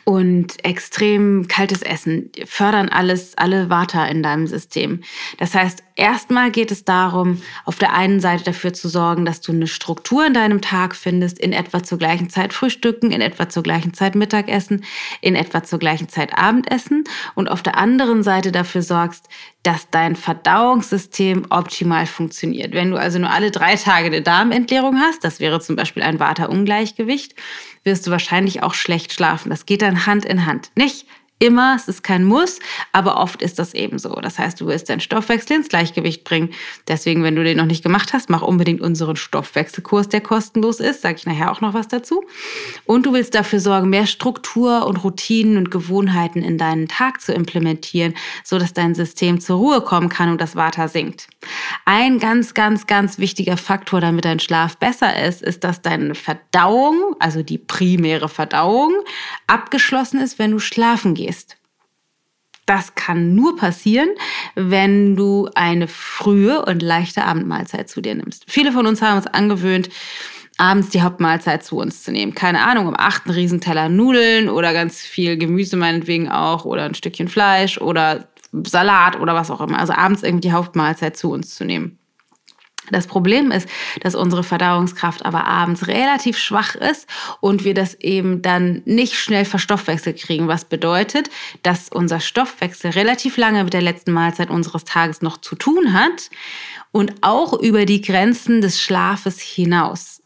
und 0.06 0.64
extrem 0.66 1.48
kaltes 1.48 1.82
Essen 1.82 2.30
fördern 2.46 2.90
alles, 2.90 3.38
alle 3.38 3.70
Vata 3.70 4.06
in 4.06 4.22
deinem 4.22 4.48
System. 4.48 5.02
Das 5.38 5.56
heißt, 5.56 5.82
erstmal 5.96 6.52
geht 6.52 6.72
es 6.72 6.84
darum, 6.84 7.42
auf 7.64 7.78
der 7.78 7.94
einen 7.94 8.20
Seite 8.20 8.44
dafür 8.44 8.74
zu 8.74 8.90
sorgen, 8.90 9.24
dass 9.24 9.40
du 9.40 9.54
eine 9.54 9.68
Struktur 9.68 10.26
in 10.26 10.34
deinem 10.34 10.62
Tag 10.62 10.96
findest, 10.96 11.40
in 11.40 11.54
etwa 11.54 11.84
zur 11.84 11.98
gleichen 11.98 12.30
Zeit 12.30 12.54
frühstücken, 12.54 13.12
in 13.12 13.22
etwa 13.22 13.48
zur 13.48 13.64
gleichen 13.64 13.94
Zeit 13.94 14.16
Mittagessen, 14.16 14.84
in 15.22 15.36
etwa 15.36 15.64
zur 15.64 15.80
gleichen 15.80 16.10
Zeit 16.10 16.38
Abendessen 16.38 17.06
und 17.36 17.50
auf 17.50 17.64
der 17.64 17.78
anderen 17.78 18.24
Seite 18.24 18.52
dafür 18.52 18.82
sorgst, 18.82 19.30
dass 19.64 19.90
dein 19.90 20.18
Verdauungssystem 20.18 21.46
optimal 21.50 22.06
funktioniert. 22.06 22.74
Wenn 22.74 22.92
du 22.92 22.98
also 22.98 23.18
nur 23.20 23.30
alle 23.30 23.50
drei 23.50 23.76
Tage 23.78 24.08
eine 24.08 24.22
Darmentleerung 24.22 25.00
hast, 25.00 25.24
das 25.24 25.40
wäre 25.40 25.62
zum 25.62 25.78
Beispiel 25.78 26.04
ein 26.04 26.20
Vata-Ungleichgewicht, 26.20 27.36
wirst 27.86 28.08
du 28.08 28.12
wahrscheinlich 28.12 28.64
auch 28.64 28.74
schlecht 28.74 29.14
schlafen. 29.14 29.50
Das 29.50 29.66
geht 29.66 29.82
dann 29.82 29.93
Hand 30.06 30.26
in 30.26 30.46
Hand. 30.46 30.72
Nicht 30.76 31.08
immer, 31.44 31.76
es 31.76 31.90
ist 31.90 32.04
kein 32.04 32.24
Muss, 32.24 32.60
aber 32.94 33.18
oft 33.18 33.42
ist 33.42 33.60
das 33.60 33.74
eben 33.74 34.00
so. 34.00 34.16
Das 34.16 34.40
heißt, 34.40 34.62
du 34.62 34.68
wirst 34.68 34.90
deinen 34.90 35.02
Stoffwechsel 35.02 35.58
ins 35.58 35.68
Gleichgewicht 35.68 36.24
bringen. 36.24 36.52
Deswegen, 36.88 37.22
wenn 37.22 37.36
du 37.36 37.44
den 37.44 37.58
noch 37.58 37.66
nicht 37.66 37.84
gemacht 37.84 38.14
hast, 38.14 38.30
mach 38.30 38.42
unbedingt 38.42 38.80
unseren 38.80 39.18
Stoffwechselkurs, 39.18 40.08
der 40.08 40.22
kostenlos 40.22 40.80
ist. 40.80 41.02
Sage 41.02 41.18
ich 41.18 41.26
nachher 41.26 41.52
auch 41.52 41.60
noch 41.60 41.74
was 41.74 41.90
dazu. 41.90 42.24
Und 42.86 43.06
du 43.06 43.12
willst 43.14 43.36
dafür 43.36 43.60
sorgen, 43.60 43.90
mehr 43.90 44.08
Struktur 44.08 44.86
und 44.86 45.04
Routinen 45.04 45.58
und 45.58 45.70
Gewohnheiten 45.70 46.42
in 46.42 46.58
deinen 46.58 46.88
Tag 46.88 47.20
zu 47.20 47.34
implementieren, 47.34 48.14
so 48.46 48.58
dass 48.58 48.72
dein 48.72 48.96
System 48.96 49.42
zur 49.42 49.58
Ruhe 49.58 49.82
kommen 49.82 50.08
kann 50.08 50.30
und 50.30 50.40
das 50.40 50.56
Vata 50.56 50.88
sinkt. 50.88 51.28
Ein 51.84 52.20
ganz, 52.20 52.54
ganz, 52.54 52.88
ganz 52.88 53.18
wichtiger 53.18 53.58
Faktor, 53.58 54.00
damit 54.00 54.24
dein 54.24 54.40
Schlaf 54.40 54.78
besser 54.78 55.22
ist, 55.22 55.42
ist, 55.42 55.66
dass 55.66 55.82
deine 55.82 56.16
Verdauung, 56.16 57.18
also 57.20 57.44
die 57.44 57.58
primäre 57.58 58.30
Verdauung, 58.30 58.94
abgeschlossen 59.48 60.22
ist, 60.22 60.40
wenn 60.40 60.52
du 60.52 60.60
schlafen 60.60 61.16
gehst 61.16 61.33
gehst. 61.34 61.58
Das 62.66 62.96
kann 62.96 63.36
nur 63.36 63.58
passieren, 63.58 64.10
wenn 64.56 65.18
du 65.18 65.50
eine 65.54 65.90
frühe 65.90 66.64
und 66.64 66.82
leichte 66.82 67.26
Abendmahlzeit 67.26 67.90
zu 67.90 68.00
dir 68.00 68.16
nimmst. 68.16 68.46
Viele 68.48 68.72
von 68.72 68.88
uns 68.88 69.02
haben 69.02 69.18
uns 69.18 69.28
angewöhnt, 69.28 69.90
abends 70.58 70.90
die 70.90 71.02
Hauptmahlzeit 71.02 71.64
zu 71.66 71.78
uns 71.78 72.04
zu 72.04 72.12
nehmen. 72.14 72.36
Keine 72.36 72.66
Ahnung, 72.66 72.88
um 72.88 72.96
acht 72.98 73.26
einen 73.26 73.36
Riesenteller 73.36 73.90
Nudeln 73.90 74.48
oder 74.48 74.72
ganz 74.72 75.02
viel 75.02 75.38
Gemüse 75.38 75.76
meinetwegen 75.76 76.30
auch 76.30 76.64
oder 76.64 76.86
ein 76.86 76.96
Stückchen 76.96 77.28
Fleisch 77.28 77.80
oder 77.80 78.30
Salat 78.66 79.20
oder 79.20 79.34
was 79.34 79.52
auch 79.52 79.60
immer. 79.60 79.80
Also 79.80 79.92
abends 79.94 80.24
irgendwie 80.24 80.48
die 80.48 80.54
Hauptmahlzeit 80.54 81.18
zu 81.18 81.32
uns 81.32 81.56
zu 81.56 81.66
nehmen. 81.66 82.00
Das 82.92 83.08
Problem 83.08 83.52
ist, 83.52 83.68
dass 84.02 84.16
unsere 84.16 84.44
Verdauungskraft 84.44 85.26
aber 85.26 85.46
abends 85.46 85.88
relativ 85.88 86.38
schwach 86.38 86.76
ist 86.76 87.08
und 87.40 87.64
wir 87.64 87.74
das 87.74 87.96
eben 87.96 88.42
dann 88.42 88.82
nicht 88.86 89.16
schnell 89.16 89.46
verstoffwechselt 89.46 90.20
kriegen, 90.20 90.48
was 90.48 90.66
bedeutet, 90.66 91.30
dass 91.64 91.90
unser 91.90 92.20
Stoffwechsel 92.20 92.92
relativ 92.92 93.38
lange 93.38 93.64
mit 93.64 93.74
der 93.74 93.82
letzten 93.82 94.12
Mahlzeit 94.12 94.50
unseres 94.50 94.84
Tages 94.84 95.22
noch 95.22 95.38
zu 95.38 95.56
tun 95.56 95.94
hat 95.94 96.30
und 96.92 97.14
auch 97.22 97.54
über 97.54 97.86
die 97.86 98.02
Grenzen 98.02 98.62
des 98.62 98.82
Schlafes 98.82 99.40
hinaus. 99.40 100.22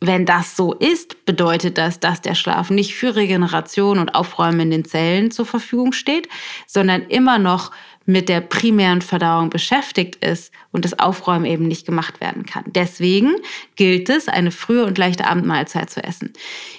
Wenn 0.00 0.26
das 0.26 0.54
so 0.54 0.74
ist, 0.74 1.24
bedeutet 1.24 1.78
das, 1.78 1.98
dass 1.98 2.20
der 2.20 2.34
Schlaf 2.34 2.68
nicht 2.68 2.94
für 2.94 3.16
Regeneration 3.16 3.98
und 3.98 4.14
Aufräumen 4.14 4.60
in 4.60 4.70
den 4.70 4.84
Zellen 4.84 5.30
zur 5.30 5.46
Verfügung 5.46 5.92
steht, 5.92 6.28
sondern 6.66 7.02
immer 7.02 7.38
noch 7.38 7.70
mit 8.06 8.28
der 8.28 8.40
primären 8.40 9.00
Verdauung 9.00 9.50
beschäftigt 9.50 10.16
ist 10.24 10.52
und 10.72 10.84
das 10.84 10.98
Aufräumen 10.98 11.46
eben 11.46 11.66
nicht 11.66 11.86
gemacht 11.86 12.20
werden 12.20 12.44
kann. 12.44 12.64
Deswegen 12.66 13.34
gilt 13.76 14.10
es, 14.10 14.28
eine 14.28 14.50
frühe 14.50 14.84
und 14.84 14.98
leichte 14.98 15.26
Abendmahlzeit 15.26 15.90
zu 15.90 16.02
essen. 16.02 16.32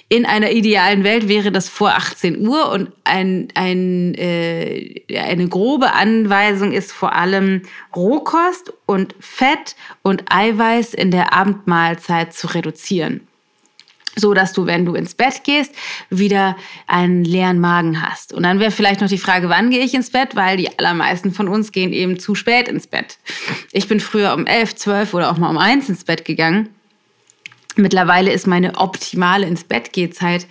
In 0.08 0.24
einer 0.24 0.52
idealen 0.52 1.02
Welt 1.02 1.28
wäre 1.28 1.50
das 1.50 1.68
vor 1.68 1.90
18 1.90 2.46
Uhr 2.46 2.70
und 2.70 2.92
ein, 3.04 3.48
ein, 3.54 4.14
äh, 4.14 5.02
eine 5.18 5.48
grobe 5.48 5.92
Anweisung 5.92 6.72
ist 6.72 6.92
vor 6.92 7.14
allem 7.14 7.62
Rohkost 7.94 8.72
und 8.86 9.14
Fett 9.18 9.74
und 10.02 10.24
Eiweiß 10.30 10.94
in 10.94 11.10
der 11.10 11.32
Abendmahlzeit 11.32 12.32
zu 12.32 12.48
reduzieren 12.48 13.26
so 14.16 14.32
dass 14.34 14.52
du, 14.52 14.66
wenn 14.66 14.86
du 14.86 14.94
ins 14.94 15.14
Bett 15.14 15.44
gehst, 15.44 15.74
wieder 16.10 16.56
einen 16.86 17.24
leeren 17.24 17.60
Magen 17.60 18.02
hast. 18.02 18.32
Und 18.32 18.42
dann 18.42 18.58
wäre 18.58 18.70
vielleicht 18.70 19.02
noch 19.02 19.08
die 19.08 19.18
Frage, 19.18 19.48
wann 19.48 19.70
gehe 19.70 19.84
ich 19.84 19.94
ins 19.94 20.10
Bett, 20.10 20.34
weil 20.34 20.56
die 20.56 20.78
allermeisten 20.78 21.32
von 21.32 21.48
uns 21.48 21.70
gehen 21.70 21.92
eben 21.92 22.18
zu 22.18 22.34
spät 22.34 22.66
ins 22.66 22.86
Bett. 22.86 23.18
Ich 23.72 23.86
bin 23.86 24.00
früher 24.00 24.32
um 24.32 24.46
elf, 24.46 24.74
zwölf 24.74 25.12
oder 25.14 25.30
auch 25.30 25.36
mal 25.36 25.50
um 25.50 25.58
eins 25.58 25.88
ins 25.88 26.04
Bett 26.04 26.24
gegangen. 26.24 26.70
Mittlerweile 27.76 28.32
ist 28.32 28.46
meine 28.46 28.78
optimale 28.78 29.46
ins 29.46 29.64
Bett 29.64 29.92
Gehzeit, 29.92 30.46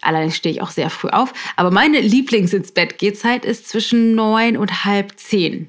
allerdings 0.00 0.36
stehe 0.36 0.54
ich 0.54 0.62
auch 0.62 0.70
sehr 0.70 0.88
früh 0.88 1.10
auf, 1.10 1.34
aber 1.56 1.70
meine 1.70 2.00
Lieblings 2.00 2.54
ins 2.54 2.72
Bett 2.72 2.96
Gehzeit 2.96 3.44
ist 3.44 3.68
zwischen 3.68 4.14
neun 4.14 4.56
und 4.56 4.86
halb 4.86 5.18
zehn, 5.18 5.68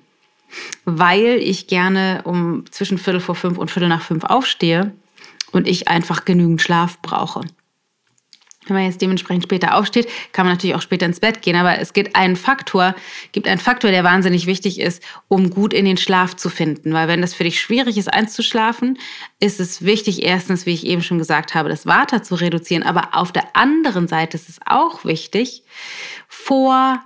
weil 0.85 1.39
ich 1.41 1.67
gerne 1.67 2.21
um 2.23 2.63
zwischen 2.71 2.97
Viertel 2.97 3.19
vor 3.19 3.35
fünf 3.35 3.57
und 3.57 3.69
Viertel 3.69 3.89
nach 3.89 4.03
fünf 4.03 4.23
aufstehe 4.23 4.93
und 5.51 5.67
ich 5.67 5.87
einfach 5.87 6.25
genügend 6.25 6.61
Schlaf 6.61 7.01
brauche. 7.01 7.41
Wenn 8.67 8.75
man 8.75 8.85
jetzt 8.85 9.01
dementsprechend 9.01 9.43
später 9.43 9.75
aufsteht, 9.75 10.07
kann 10.33 10.45
man 10.45 10.53
natürlich 10.53 10.75
auch 10.75 10.83
später 10.83 11.07
ins 11.07 11.19
Bett 11.19 11.41
gehen. 11.41 11.55
Aber 11.55 11.79
es 11.79 11.93
gibt 11.93 12.15
einen 12.15 12.35
Faktor, 12.35 12.95
gibt 13.31 13.47
einen 13.47 13.59
Faktor, 13.59 13.89
der 13.89 14.03
wahnsinnig 14.03 14.45
wichtig 14.45 14.79
ist, 14.79 15.03
um 15.27 15.49
gut 15.49 15.73
in 15.73 15.83
den 15.83 15.97
Schlaf 15.97 16.35
zu 16.35 16.47
finden. 16.49 16.93
Weil 16.93 17.07
wenn 17.07 17.21
das 17.21 17.33
für 17.33 17.43
dich 17.43 17.59
schwierig 17.59 17.97
ist, 17.97 18.13
einzuschlafen, 18.13 18.99
ist 19.39 19.59
es 19.59 19.83
wichtig, 19.83 20.23
erstens, 20.23 20.67
wie 20.67 20.73
ich 20.73 20.85
eben 20.85 21.01
schon 21.01 21.17
gesagt 21.17 21.55
habe, 21.55 21.69
das 21.69 21.87
Water 21.87 22.21
zu 22.21 22.35
reduzieren. 22.35 22.83
Aber 22.83 23.09
auf 23.13 23.31
der 23.31 23.55
anderen 23.55 24.07
Seite 24.07 24.37
ist 24.37 24.47
es 24.47 24.59
auch 24.63 25.05
wichtig, 25.05 25.63
vor 26.27 27.03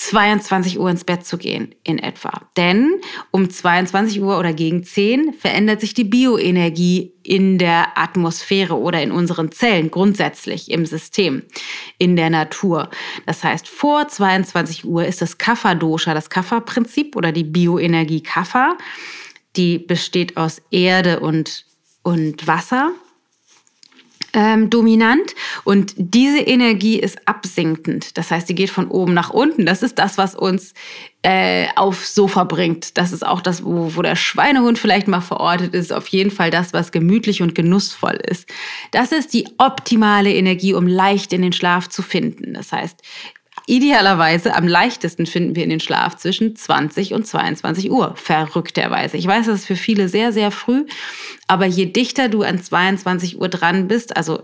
22 0.00 0.80
Uhr 0.80 0.88
ins 0.88 1.04
Bett 1.04 1.26
zu 1.26 1.36
gehen 1.36 1.74
in 1.84 1.98
etwa. 1.98 2.40
Denn 2.56 3.02
um 3.30 3.50
22 3.50 4.22
Uhr 4.22 4.38
oder 4.38 4.54
gegen 4.54 4.82
10 4.82 5.34
verändert 5.34 5.82
sich 5.82 5.92
die 5.92 6.04
Bioenergie 6.04 7.12
in 7.22 7.58
der 7.58 7.98
Atmosphäre 7.98 8.78
oder 8.78 9.02
in 9.02 9.12
unseren 9.12 9.52
Zellen 9.52 9.90
grundsätzlich 9.90 10.70
im 10.70 10.86
System, 10.86 11.42
in 11.98 12.16
der 12.16 12.30
Natur. 12.30 12.88
Das 13.26 13.44
heißt, 13.44 13.68
vor 13.68 14.08
22 14.08 14.86
Uhr 14.86 15.04
ist 15.04 15.20
das 15.20 15.36
Kapha-Dosha, 15.36 16.14
das 16.14 16.30
Kapha-Prinzip 16.30 17.14
oder 17.14 17.30
die 17.30 17.44
Bioenergie 17.44 18.22
Kapha. 18.22 18.78
Die 19.56 19.78
besteht 19.78 20.38
aus 20.38 20.62
Erde 20.70 21.20
und, 21.20 21.66
und 22.02 22.46
Wasser 22.46 22.92
ähm, 24.32 24.70
dominant 24.70 25.34
und 25.64 25.94
diese 25.96 26.40
Energie 26.40 26.98
ist 26.98 27.26
absinkend. 27.26 28.16
Das 28.16 28.30
heißt, 28.30 28.48
die 28.48 28.54
geht 28.54 28.70
von 28.70 28.88
oben 28.88 29.14
nach 29.14 29.30
unten. 29.30 29.66
Das 29.66 29.82
ist 29.82 29.98
das, 29.98 30.18
was 30.18 30.34
uns 30.34 30.74
äh, 31.22 31.66
aufs 31.76 32.14
Sofa 32.14 32.44
bringt. 32.44 32.96
Das 32.96 33.12
ist 33.12 33.26
auch 33.26 33.40
das, 33.40 33.64
wo, 33.64 33.94
wo 33.94 34.02
der 34.02 34.16
Schweinehund 34.16 34.78
vielleicht 34.78 35.08
mal 35.08 35.20
verortet 35.20 35.74
ist. 35.74 35.92
Auf 35.92 36.08
jeden 36.08 36.30
Fall 36.30 36.50
das, 36.50 36.72
was 36.72 36.92
gemütlich 36.92 37.42
und 37.42 37.54
genussvoll 37.54 38.18
ist. 38.26 38.48
Das 38.92 39.12
ist 39.12 39.34
die 39.34 39.48
optimale 39.58 40.32
Energie, 40.32 40.74
um 40.74 40.86
leicht 40.86 41.32
in 41.32 41.42
den 41.42 41.52
Schlaf 41.52 41.88
zu 41.88 42.02
finden. 42.02 42.54
Das 42.54 42.72
heißt, 42.72 43.02
Idealerweise 43.70 44.56
am 44.56 44.66
leichtesten 44.66 45.26
finden 45.26 45.54
wir 45.54 45.62
in 45.62 45.70
den 45.70 45.78
Schlaf 45.78 46.16
zwischen 46.16 46.56
20 46.56 47.14
und 47.14 47.24
22 47.24 47.88
Uhr, 47.92 48.16
verrückterweise. 48.16 49.16
Ich 49.16 49.28
weiß, 49.28 49.46
das 49.46 49.60
ist 49.60 49.66
für 49.66 49.76
viele 49.76 50.08
sehr, 50.08 50.32
sehr 50.32 50.50
früh, 50.50 50.86
aber 51.46 51.66
je 51.66 51.86
dichter 51.86 52.28
du 52.28 52.42
an 52.42 52.60
22 52.60 53.40
Uhr 53.40 53.48
dran 53.48 53.86
bist, 53.86 54.16
also 54.16 54.42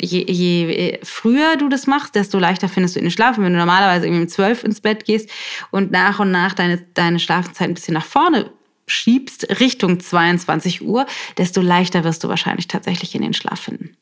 je, 0.00 0.24
je 0.26 0.98
früher 1.02 1.58
du 1.58 1.68
das 1.68 1.86
machst, 1.86 2.14
desto 2.14 2.38
leichter 2.38 2.70
findest 2.70 2.96
du 2.96 3.00
in 3.00 3.04
den 3.04 3.10
Schlaf. 3.10 3.36
Und 3.36 3.44
wenn 3.44 3.52
du 3.52 3.58
normalerweise 3.58 4.06
irgendwie 4.06 4.22
um 4.22 4.28
12 4.28 4.64
ins 4.64 4.80
Bett 4.80 5.04
gehst 5.04 5.28
und 5.70 5.90
nach 5.90 6.18
und 6.18 6.30
nach 6.30 6.54
deine, 6.54 6.78
deine 6.94 7.18
Schlafenszeit 7.18 7.68
ein 7.68 7.74
bisschen 7.74 7.92
nach 7.92 8.06
vorne 8.06 8.52
schiebst, 8.86 9.60
Richtung 9.60 10.00
22 10.00 10.80
Uhr, 10.80 11.04
desto 11.36 11.60
leichter 11.60 12.04
wirst 12.04 12.24
du 12.24 12.28
wahrscheinlich 12.30 12.68
tatsächlich 12.68 13.14
in 13.14 13.20
den 13.20 13.34
Schlaf 13.34 13.60
finden. 13.60 13.98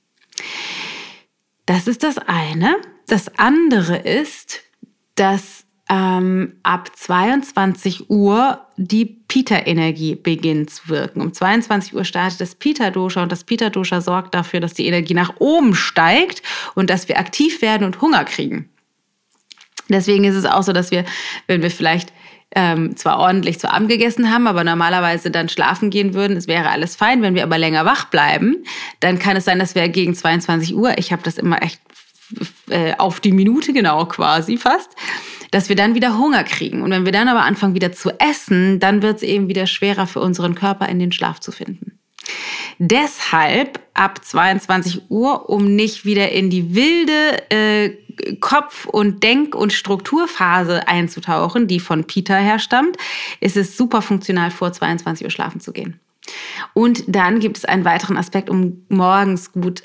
Das 1.67 1.89
ist 1.89 2.05
das 2.05 2.19
eine. 2.19 2.77
Das 3.11 3.27
andere 3.39 3.97
ist, 3.97 4.61
dass 5.17 5.65
ähm, 5.89 6.53
ab 6.63 6.93
22 6.95 8.09
Uhr 8.09 8.61
die 8.77 9.05
Pita-Energie 9.05 10.15
beginnt 10.15 10.71
zu 10.71 10.89
wirken. 10.91 11.21
Um 11.21 11.33
22 11.33 11.97
Uhr 11.97 12.05
startet 12.05 12.41
das 12.41 12.55
Pita-Dosha 12.55 13.25
und 13.25 13.33
das 13.33 13.43
Pita-Dosha 13.43 14.01
sorgt 14.01 14.37
dafür, 14.37 14.61
dass 14.61 14.75
die 14.75 14.87
Energie 14.87 15.15
nach 15.15 15.35
oben 15.41 15.75
steigt 15.75 16.43
und 16.77 16.89
dass 16.89 17.09
wir 17.09 17.19
aktiv 17.19 17.63
werden 17.63 17.83
und 17.83 18.01
Hunger 18.01 18.25
kriegen. 18.25 18.69
Deswegen 19.89 20.23
ist 20.23 20.37
es 20.37 20.47
auch 20.47 20.63
so, 20.63 20.73
dass 20.73 20.93
wir, 20.93 21.05
wenn 21.49 21.63
wir 21.63 21.73
vielleicht 21.73 22.13
ähm, 22.55 22.97
zwar 22.97 23.19
ordentlich 23.19 23.59
zu 23.59 23.73
Abend 23.73 23.89
gegessen 23.89 24.33
haben, 24.33 24.47
aber 24.47 24.63
normalerweise 24.63 25.33
dann 25.33 25.49
schlafen 25.49 25.91
gehen 25.91 26.15
würden, 26.15 26.37
es 26.37 26.47
wäre 26.47 26.71
alles 26.71 26.95
fein. 26.95 27.23
Wenn 27.23 27.35
wir 27.35 27.43
aber 27.43 27.59
länger 27.59 27.85
wach 27.85 28.07
bleiben, 28.07 28.65
dann 29.01 29.19
kann 29.19 29.37
es 29.37 29.47
sein, 29.47 29.59
dass 29.59 29.75
wir 29.75 29.89
gegen 29.89 30.15
22 30.15 30.77
Uhr, 30.77 30.97
ich 30.99 31.13
habe 31.13 31.23
das 31.23 31.39
immer 31.39 31.61
echt 31.63 31.81
äh, 32.69 32.95
auf 32.97 33.21
die 33.21 33.33
Minute 33.33 33.73
genau 33.73 34.07
quasi 34.07 34.57
fast, 34.57 34.91
dass 35.51 35.69
wir 35.69 35.77
dann 35.77 35.95
wieder 35.95 36.19
Hunger 36.19 36.45
kriegen. 36.45 36.83
Und 36.83 36.91
wenn 36.91 37.05
wir 37.05 37.13
dann 37.13 37.29
aber 37.29 37.43
anfangen 37.43 37.75
wieder 37.75 37.93
zu 37.93 38.11
essen, 38.21 38.81
dann 38.81 39.03
wird 39.03 39.19
es 39.19 39.23
eben 39.23 39.49
wieder 39.49 39.67
schwerer 39.67 40.07
für 40.07 40.21
unseren 40.21 40.55
Körper 40.55 40.89
in 40.89 40.99
den 40.99 41.13
Schlaf 41.13 41.41
zu 41.41 41.53
finden. 41.53 41.99
Deshalb 42.79 43.81
ab 43.95 44.25
22 44.25 45.11
Uhr, 45.11 45.51
um 45.51 45.75
nicht 45.77 46.05
wieder 46.05 46.33
in 46.33 46.49
die 46.49 46.75
wilde 46.75 47.51
äh, 47.51 47.91
Kopf- 48.41 48.87
und 48.87 49.23
Denk- 49.23 49.55
und 49.55 49.73
Strukturphase 49.73 50.89
einzutauchen, 50.89 51.67
die 51.67 51.81
von 51.81 52.05
Peter 52.05 52.37
herstammt, 52.37 52.97
ist 53.41 53.57
es 53.57 53.77
super 53.77 54.03
funktional, 54.03 54.51
vor 54.51 54.73
22 54.73 55.25
Uhr 55.25 55.31
schlafen 55.31 55.61
zu 55.61 55.73
gehen. 55.73 56.01
Und 56.75 57.05
dann 57.07 57.41
gibt 57.41 57.59
es 57.59 57.65
einen 57.65 57.85
weiteren 57.85 58.17
Aspekt, 58.17 58.51
um 58.51 58.85
morgens 58.89 59.53
gut 59.53 59.83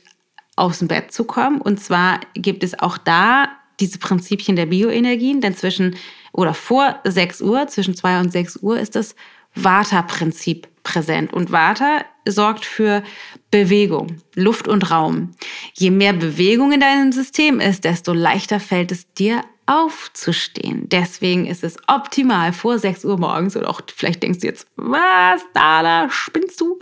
aus 0.56 0.80
dem 0.80 0.88
Bett 0.88 1.12
zu 1.12 1.24
kommen. 1.26 1.62
Und 1.62 1.80
zwar 1.80 2.20
gibt 2.34 2.64
es 2.64 2.80
auch 2.80 2.98
da 2.98 3.50
diese 3.80 4.00
Prinzipien 4.00 4.56
der 4.56 4.68
Bioenergien, 4.68 5.42
denn 5.42 5.56
zwischen 5.56 5.96
oder 6.32 6.54
vor 6.54 7.00
6 7.04 7.42
Uhr, 7.42 7.68
zwischen 7.68 7.96
2 7.96 8.20
und 8.20 8.32
6 8.32 8.58
Uhr 8.58 8.80
ist 8.80 8.96
das 8.96 9.16
Vata-Prinzip 9.56 10.68
präsent. 10.84 11.34
Und 11.34 11.52
Vata 11.52 12.06
sorgt 12.28 12.66
für 12.66 13.04
Bewegung, 13.52 14.18
Luft 14.36 14.68
und 14.68 14.92
Raum. 14.92 15.32
Je 15.74 15.92
mehr 15.92 16.14
Bewegung 16.14 16.72
in 16.72 16.82
deinem 16.82 17.12
System 17.12 17.60
ist, 17.60 17.84
desto 17.84 18.14
leichter 18.14 18.60
fällt 18.60 18.92
es 18.92 19.12
dir 19.14 19.42
aufzustehen. 19.67 20.88
Deswegen 20.89 21.48
ist 21.48 21.63
es 21.63 21.77
optimal 21.88 22.53
vor 22.53 22.77
6 22.77 23.03
Uhr 23.05 23.17
morgens 23.17 23.57
oder 23.57 23.69
auch 23.69 23.81
vielleicht 23.95 24.22
denkst 24.22 24.39
du 24.39 24.48
jetzt, 24.48 24.67
was, 24.75 25.41
da 25.53 26.07
spinnst 26.12 26.62
du? 26.62 26.77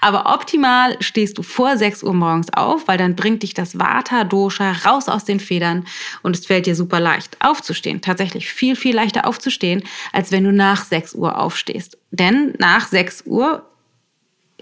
Aber 0.00 0.32
optimal 0.32 0.96
stehst 1.00 1.36
du 1.38 1.42
vor 1.42 1.76
6 1.76 2.04
Uhr 2.04 2.14
morgens 2.14 2.52
auf, 2.52 2.86
weil 2.86 2.96
dann 2.96 3.16
bringt 3.16 3.42
dich 3.42 3.54
das 3.54 3.78
Vata-Dosha 3.78 4.72
raus 4.84 5.08
aus 5.08 5.24
den 5.24 5.40
Federn 5.40 5.84
und 6.22 6.36
es 6.36 6.46
fällt 6.46 6.66
dir 6.66 6.76
super 6.76 7.00
leicht 7.00 7.36
aufzustehen. 7.40 8.00
Tatsächlich 8.00 8.48
viel, 8.48 8.76
viel 8.76 8.94
leichter 8.94 9.26
aufzustehen, 9.26 9.82
als 10.12 10.30
wenn 10.30 10.44
du 10.44 10.52
nach 10.52 10.84
6 10.84 11.14
Uhr 11.14 11.38
aufstehst. 11.38 11.98
Denn 12.10 12.54
nach 12.58 12.86
6 12.86 13.24
Uhr, 13.26 13.68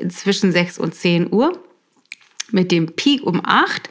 zwischen 0.09 0.53
6 0.53 0.79
und 0.79 0.95
10 0.95 1.33
Uhr, 1.33 1.59
mit 2.51 2.73
dem 2.73 2.95
Peak 2.95 3.23
um 3.23 3.43
8, 3.45 3.91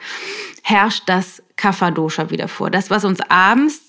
herrscht 0.63 1.03
das 1.07 1.43
Kapha-Dosha 1.55 2.29
wieder 2.29 2.47
vor. 2.47 2.69
Das, 2.69 2.89
was 2.89 3.05
uns 3.05 3.19
abends 3.29 3.81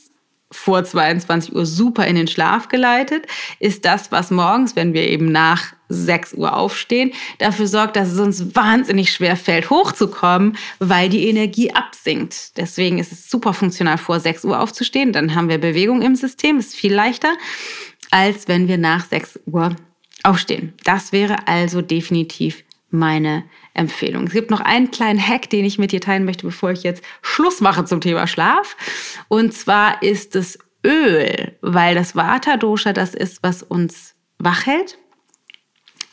vor 0.53 0.85
22 0.85 1.55
Uhr 1.55 1.67
super 1.67 2.07
in 2.07 2.17
den 2.17 2.29
Schlaf 2.29 2.69
geleitet, 2.69 3.27
ist 3.59 3.85
das, 3.85 4.13
was 4.13 4.31
morgens, 4.31 4.77
wenn 4.77 4.95
wir 4.95 5.09
eben 5.09 5.33
nach 5.33 5.75
6 5.89 6.35
Uhr 6.35 6.57
aufstehen, 6.57 7.13
dafür 7.39 7.67
sorgt, 7.67 7.97
dass 7.97 8.13
es 8.13 8.19
uns 8.19 8.55
wahnsinnig 8.55 9.13
schwer 9.13 9.37
fällt, 9.37 9.71
hochzukommen, 9.71 10.57
weil 10.79 11.09
die 11.09 11.29
Energie 11.29 11.73
absinkt. 11.73 12.57
Deswegen 12.57 12.99
ist 12.99 13.13
es 13.13 13.29
super 13.29 13.55
funktional, 13.55 13.99
vor 13.99 14.21
6 14.21 14.45
Uhr 14.45 14.61
aufzustehen. 14.61 15.13
Dann 15.13 15.35
haben 15.35 15.49
wir 15.49 15.59
Bewegung 15.59 16.03
im 16.03 16.17
System, 16.17 16.59
ist 16.59 16.75
viel 16.75 16.95
leichter, 16.95 17.33
als 18.11 18.49
wenn 18.49 18.69
wir 18.69 18.79
nach 18.79 19.07
6 19.07 19.41
Uhr 19.47 19.75
aufstehen. 20.23 20.75
Das 20.85 21.13
wäre 21.13 21.47
also 21.47 21.83
definitiv 21.83 22.65
meine 22.91 23.45
Empfehlung. 23.77 24.27
Es 24.27 24.33
gibt 24.33 24.51
noch 24.51 24.61
einen 24.61 24.91
kleinen 24.91 25.21
Hack, 25.21 25.51
den 25.51 25.65
ich 25.65 25.79
mit 25.79 25.93
dir 25.93 26.01
teilen 26.01 26.25
möchte, 26.25 26.47
bevor 26.47 26.71
ich 26.71 26.83
jetzt 26.83 27.03
Schluss 27.23 27.61
mache 27.61 27.85
zum 27.85 28.01
Thema 28.01 28.27
Schlaf. 28.27 28.77
Und 29.29 29.53
zwar 29.53 30.03
ist 30.03 30.37
es 30.37 30.59
Öl, 30.85 31.57
weil 31.61 31.95
das 31.95 32.15
Vata-Dosha 32.15 32.93
das 32.93 33.15
ist, 33.15 33.43
was 33.43 33.63
uns 33.63 34.15
wach 34.39 34.67
hält 34.67 34.99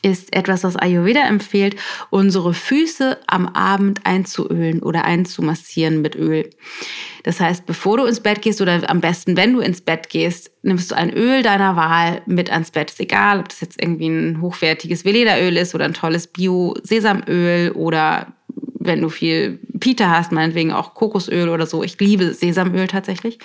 ist 0.03 0.35
etwas, 0.35 0.63
was 0.63 0.75
Ayurveda 0.75 1.25
empfiehlt, 1.25 1.77
unsere 2.09 2.53
Füße 2.53 3.17
am 3.25 3.47
Abend 3.47 4.05
einzuölen 4.05 4.83
oder 4.83 5.05
einzumassieren 5.05 6.01
mit 6.01 6.15
Öl. 6.15 6.49
Das 7.23 7.39
heißt, 7.39 7.65
bevor 7.65 7.97
du 7.97 8.03
ins 8.03 8.19
Bett 8.19 8.41
gehst 8.41 8.61
oder 8.61 8.89
am 8.89 8.99
besten, 8.99 9.37
wenn 9.37 9.53
du 9.53 9.61
ins 9.61 9.81
Bett 9.81 10.09
gehst, 10.09 10.51
nimmst 10.61 10.91
du 10.91 10.95
ein 10.95 11.11
Öl 11.11 11.41
deiner 11.41 11.75
Wahl 11.77 12.21
mit 12.25 12.51
ans 12.51 12.71
Bett. 12.71 12.91
Ist 12.91 12.99
egal, 12.99 13.39
ob 13.39 13.49
das 13.49 13.61
jetzt 13.61 13.81
irgendwie 13.81 14.07
ein 14.07 14.41
hochwertiges 14.41 15.05
Veleda-Öl 15.05 15.55
ist 15.55 15.73
oder 15.73 15.85
ein 15.85 15.93
tolles 15.93 16.27
Bio-Sesamöl 16.27 17.71
oder 17.71 18.33
wenn 18.85 19.01
du 19.01 19.07
viel 19.07 19.59
Pita 19.79 20.09
hast, 20.09 20.33
meinetwegen 20.33 20.73
auch 20.73 20.93
Kokosöl 20.93 21.47
oder 21.47 21.65
so. 21.65 21.81
Ich 21.81 21.97
liebe 21.99 22.33
Sesamöl 22.33 22.87
tatsächlich. 22.87 23.39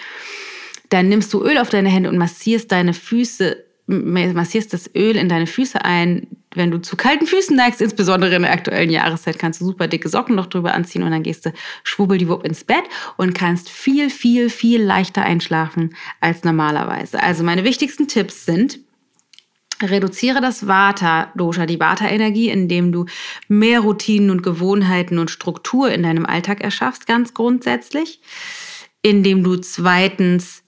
Dann 0.88 1.08
nimmst 1.08 1.32
du 1.32 1.44
Öl 1.44 1.58
auf 1.58 1.68
deine 1.68 1.88
Hände 1.88 2.08
und 2.08 2.18
massierst 2.18 2.72
deine 2.72 2.94
Füße 2.94 3.64
massierst 3.88 4.72
das 4.72 4.90
Öl 4.94 5.16
in 5.16 5.28
deine 5.28 5.46
Füße 5.46 5.84
ein. 5.84 6.26
Wenn 6.54 6.70
du 6.70 6.78
zu 6.78 6.96
kalten 6.96 7.26
Füßen 7.26 7.54
neigst, 7.54 7.82
insbesondere 7.82 8.34
in 8.34 8.42
der 8.42 8.52
aktuellen 8.52 8.90
Jahreszeit, 8.90 9.38
kannst 9.38 9.60
du 9.60 9.66
super 9.66 9.86
dicke 9.86 10.08
Socken 10.08 10.34
noch 10.34 10.46
drüber 10.46 10.72
anziehen 10.74 11.02
und 11.02 11.10
dann 11.10 11.22
gehst 11.22 11.46
du 11.46 11.52
schwubbeldiwupp 11.84 12.44
ins 12.44 12.64
Bett 12.64 12.84
und 13.16 13.34
kannst 13.34 13.68
viel, 13.68 14.08
viel, 14.08 14.48
viel 14.48 14.82
leichter 14.82 15.22
einschlafen 15.22 15.94
als 16.20 16.44
normalerweise. 16.44 17.22
Also 17.22 17.44
meine 17.44 17.64
wichtigsten 17.64 18.08
Tipps 18.08 18.46
sind, 18.46 18.80
Reduziere 19.80 20.40
das 20.40 20.66
Vata-Dosha, 20.66 21.66
die 21.66 21.78
Vata-Energie, 21.78 22.48
indem 22.48 22.90
du 22.90 23.06
mehr 23.46 23.80
Routinen 23.80 24.30
und 24.30 24.42
Gewohnheiten 24.42 25.18
und 25.18 25.30
Struktur 25.30 25.90
in 25.90 26.02
deinem 26.02 26.26
Alltag 26.26 26.60
erschaffst, 26.62 27.06
ganz 27.06 27.32
grundsätzlich. 27.32 28.20
Indem 29.02 29.44
du 29.44 29.56
zweitens 29.56 30.64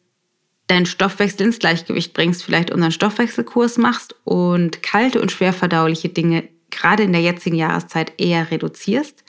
deinen 0.71 0.87
Stoffwechsel 0.87 1.47
ins 1.47 1.59
Gleichgewicht 1.59 2.15
bringst, 2.15 2.45
vielleicht 2.45 2.71
unseren 2.71 2.93
Stoffwechselkurs 2.93 3.77
machst 3.77 4.15
und 4.25 4.83
kalte 4.83 5.21
und 5.21 5.33
schwer 5.33 5.53
verdauliche 5.53 6.09
Dinge 6.09 6.49
gerade 6.71 7.03
in 7.03 7.13
der 7.13 7.21
jetzigen 7.21 7.57
Jahreszeit 7.57 8.13
eher 8.19 8.51
reduzierst 8.51 9.25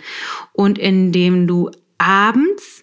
und 0.53 0.77
indem 0.77 1.47
du 1.47 1.71
abends 1.97 2.81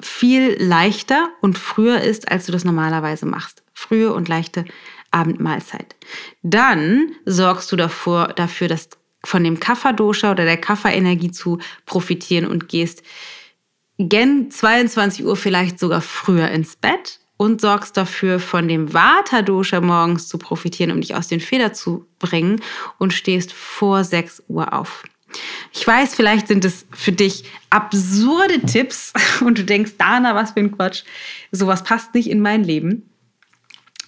viel 0.00 0.56
leichter 0.58 1.28
und 1.42 1.58
früher 1.58 2.00
isst, 2.00 2.30
als 2.30 2.46
du 2.46 2.52
das 2.52 2.64
normalerweise 2.64 3.26
machst. 3.26 3.62
Frühe 3.74 4.12
und 4.12 4.28
leichte 4.28 4.64
Abendmahlzeit. 5.10 5.94
Dann 6.42 7.12
sorgst 7.26 7.70
du 7.72 7.76
davor, 7.76 8.28
dafür, 8.28 8.68
dass 8.68 8.88
von 9.24 9.44
dem 9.44 9.60
Kapha-Dosha 9.60 10.30
oder 10.30 10.44
der 10.44 10.56
Kapha-Energie 10.56 11.30
zu 11.30 11.58
profitieren 11.84 12.46
und 12.46 12.68
gehst 12.68 13.02
gen 14.08 14.50
22 14.50 15.24
Uhr 15.24 15.36
vielleicht 15.36 15.78
sogar 15.78 16.00
früher 16.00 16.48
ins 16.48 16.76
Bett 16.76 17.20
und 17.36 17.60
sorgst 17.60 17.96
dafür, 17.96 18.38
von 18.38 18.68
dem 18.68 18.92
Vata-Dosha 18.92 19.80
morgens 19.80 20.28
zu 20.28 20.38
profitieren, 20.38 20.92
um 20.92 21.00
dich 21.00 21.14
aus 21.14 21.28
den 21.28 21.40
Federn 21.40 21.74
zu 21.74 22.06
bringen 22.18 22.60
und 22.98 23.12
stehst 23.12 23.52
vor 23.52 24.04
6 24.04 24.44
Uhr 24.48 24.72
auf. 24.72 25.04
Ich 25.72 25.86
weiß, 25.86 26.14
vielleicht 26.14 26.48
sind 26.48 26.64
es 26.64 26.86
für 26.92 27.12
dich 27.12 27.44
absurde 27.70 28.60
Tipps 28.60 29.12
und 29.44 29.58
du 29.58 29.64
denkst, 29.64 29.92
Dana, 29.98 30.34
was 30.34 30.52
für 30.52 30.60
ein 30.60 30.76
Quatsch. 30.76 31.04
Sowas 31.52 31.84
passt 31.84 32.14
nicht 32.14 32.28
in 32.28 32.40
mein 32.40 32.64
Leben. 32.64 33.09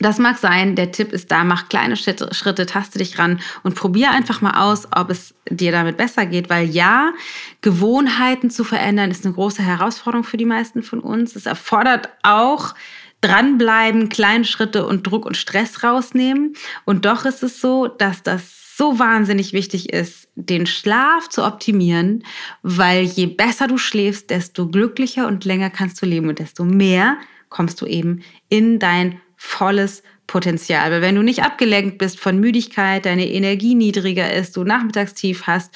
Das 0.03 0.19
mag 0.19 0.37
sein, 0.37 0.75
der 0.75 0.91
Tipp 0.91 1.13
ist 1.13 1.31
da, 1.31 1.45
mach 1.45 1.69
kleine 1.69 1.97
Schritte, 1.97 2.35
Schritte, 2.35 2.67
taste 2.67 2.99
dich 2.99 3.21
ran 3.21 3.41
und 3.63 3.77
probier 3.77 4.11
einfach 4.11 4.41
mal 4.41 4.61
aus, 4.61 4.89
ob 4.95 5.11
es 5.11 5.35
dir 5.49 5.71
damit 5.71 5.97
besser 5.97 6.27
geht, 6.27 6.51
weil 6.51 6.69
ja, 6.69 7.13
Gewohnheiten 7.61 8.51
zu 8.51 8.65
verändern 8.65 9.13
ist 9.13 9.25
eine 9.25 9.35
große 9.35 9.63
Herausforderung 9.63 10.25
für 10.25 10.37
die 10.37 10.45
meisten 10.45 10.83
von 10.83 10.99
uns. 10.99 11.37
Es 11.37 11.47
erfordert 11.47 12.09
auch 12.25 12.75
dranbleiben, 13.21 14.09
kleine 14.09 14.45
Schritte 14.45 14.87
und 14.87 15.07
Druck 15.07 15.25
und 15.25 15.37
Stress 15.37 15.85
rausnehmen. 15.85 16.55
Und 16.85 17.05
doch 17.05 17.25
ist 17.25 17.45
es 17.45 17.61
so, 17.61 17.87
dass 17.87 18.25
das 18.25 18.77
so 18.77 18.99
wahnsinnig 18.99 19.53
wichtig 19.53 19.93
ist, 19.93 20.29
den 20.35 20.67
Schlaf 20.67 21.29
zu 21.29 21.45
optimieren, 21.45 22.25
weil 22.63 23.05
je 23.05 23.27
besser 23.27 23.69
du 23.69 23.79
schläfst, 23.79 24.31
desto 24.31 24.67
glücklicher 24.67 25.29
und 25.29 25.45
länger 25.45 25.71
kannst 25.71 26.03
du 26.03 26.07
leben 26.07 26.29
und 26.29 26.41
desto 26.41 26.65
mehr 26.65 27.19
kommst 27.49 27.81
du 27.81 27.87
eben 27.87 28.23
in 28.49 28.81
dein 28.81 29.21
volles 29.43 30.05
Potenzial. 30.29 30.93
Weil 30.93 31.03
wenn 31.03 31.17
du 31.17 31.23
nicht 31.23 31.43
abgelenkt 31.43 31.99
bist 31.99 32.19
von 32.21 32.39
Müdigkeit, 32.39 33.05
deine 33.05 33.29
Energie 33.29 33.75
niedriger 33.75 34.33
ist, 34.33 34.57
du 34.57 34.63
Nachmittagstief 34.63 35.49
hast, 35.49 35.75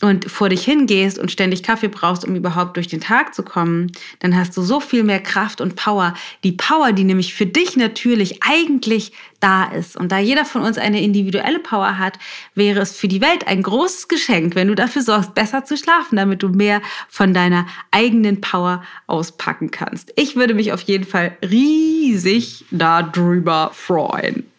und 0.00 0.30
vor 0.30 0.48
dich 0.48 0.64
hingehst 0.64 1.18
und 1.18 1.30
ständig 1.30 1.62
Kaffee 1.62 1.88
brauchst, 1.88 2.24
um 2.24 2.34
überhaupt 2.34 2.76
durch 2.76 2.88
den 2.88 3.00
Tag 3.00 3.34
zu 3.34 3.42
kommen, 3.42 3.92
dann 4.20 4.36
hast 4.36 4.56
du 4.56 4.62
so 4.62 4.80
viel 4.80 5.02
mehr 5.02 5.20
Kraft 5.20 5.60
und 5.60 5.76
Power. 5.76 6.14
Die 6.42 6.52
Power, 6.52 6.92
die 6.92 7.04
nämlich 7.04 7.34
für 7.34 7.46
dich 7.46 7.76
natürlich 7.76 8.42
eigentlich 8.42 9.12
da 9.40 9.64
ist. 9.64 9.96
Und 9.96 10.12
da 10.12 10.18
jeder 10.18 10.44
von 10.44 10.62
uns 10.62 10.78
eine 10.78 11.02
individuelle 11.02 11.58
Power 11.58 11.98
hat, 11.98 12.18
wäre 12.54 12.80
es 12.80 12.96
für 12.96 13.08
die 13.08 13.20
Welt 13.20 13.46
ein 13.46 13.62
großes 13.62 14.08
Geschenk, 14.08 14.54
wenn 14.54 14.68
du 14.68 14.74
dafür 14.74 15.02
sorgst, 15.02 15.34
besser 15.34 15.64
zu 15.64 15.76
schlafen, 15.76 16.16
damit 16.16 16.42
du 16.42 16.48
mehr 16.48 16.82
von 17.08 17.34
deiner 17.34 17.66
eigenen 17.90 18.40
Power 18.40 18.82
auspacken 19.06 19.70
kannst. 19.70 20.12
Ich 20.16 20.36
würde 20.36 20.54
mich 20.54 20.72
auf 20.72 20.82
jeden 20.82 21.04
Fall 21.04 21.36
riesig 21.42 22.64
darüber 22.70 23.70
freuen. 23.72 24.49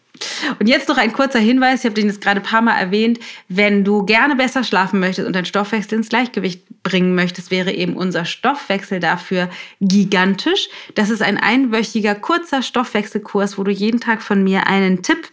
Und 0.58 0.68
jetzt 0.68 0.88
noch 0.88 0.98
ein 0.98 1.12
kurzer 1.12 1.38
Hinweis, 1.38 1.80
ich 1.80 1.84
habe 1.86 1.94
den 1.94 2.08
jetzt 2.08 2.20
gerade 2.20 2.40
ein 2.40 2.46
paar 2.46 2.62
Mal 2.62 2.78
erwähnt, 2.78 3.18
wenn 3.48 3.84
du 3.84 4.04
gerne 4.04 4.36
besser 4.36 4.64
schlafen 4.64 5.00
möchtest 5.00 5.26
und 5.26 5.34
deinen 5.34 5.44
Stoffwechsel 5.44 5.98
ins 5.98 6.08
Gleichgewicht 6.08 6.64
bringen 6.82 7.14
möchtest, 7.14 7.50
wäre 7.50 7.72
eben 7.72 7.94
unser 7.96 8.24
Stoffwechsel 8.24 9.00
dafür 9.00 9.48
gigantisch. 9.80 10.68
Das 10.94 11.10
ist 11.10 11.22
ein 11.22 11.38
einwöchiger, 11.38 12.14
kurzer 12.14 12.62
Stoffwechselkurs, 12.62 13.58
wo 13.58 13.64
du 13.64 13.70
jeden 13.70 14.00
Tag 14.00 14.22
von 14.22 14.42
mir 14.42 14.66
einen 14.66 15.02
Tipp 15.02 15.30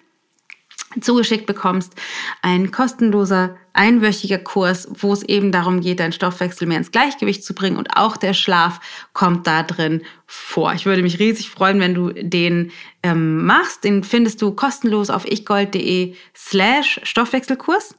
zugeschickt 1.02 1.45
bekommst. 1.45 1.93
Ein 2.41 2.71
kostenloser 2.71 3.56
einwöchiger 3.73 4.39
Kurs, 4.39 4.88
wo 4.91 5.13
es 5.13 5.23
eben 5.23 5.52
darum 5.52 5.82
geht, 5.82 5.99
deinen 5.99 6.12
Stoffwechsel 6.12 6.67
mehr 6.67 6.78
ins 6.78 6.91
Gleichgewicht 6.91 7.43
zu 7.43 7.54
bringen 7.54 7.78
und 7.78 7.95
auch 7.95 8.17
der 8.17 8.34
Schlaf 8.34 8.80
kommt 9.13 9.47
da 9.47 9.63
drin 9.63 10.02
vor. 10.25 10.73
Ich 10.73 10.86
würde 10.86 11.02
mich 11.02 11.19
riesig 11.19 11.49
freuen, 11.49 11.80
wenn 11.80 11.93
du 11.93 12.10
den 12.12 12.71
ähm, 13.04 13.45
machst. 13.45 13.84
Den 13.84 14.04
findest 14.04 14.41
du 14.41 14.52
kostenlos 14.52 15.10
auf 15.10 15.25
ichgold.de 15.25 16.15
slash 16.36 16.99
Stoffwechselkurs 17.04 17.95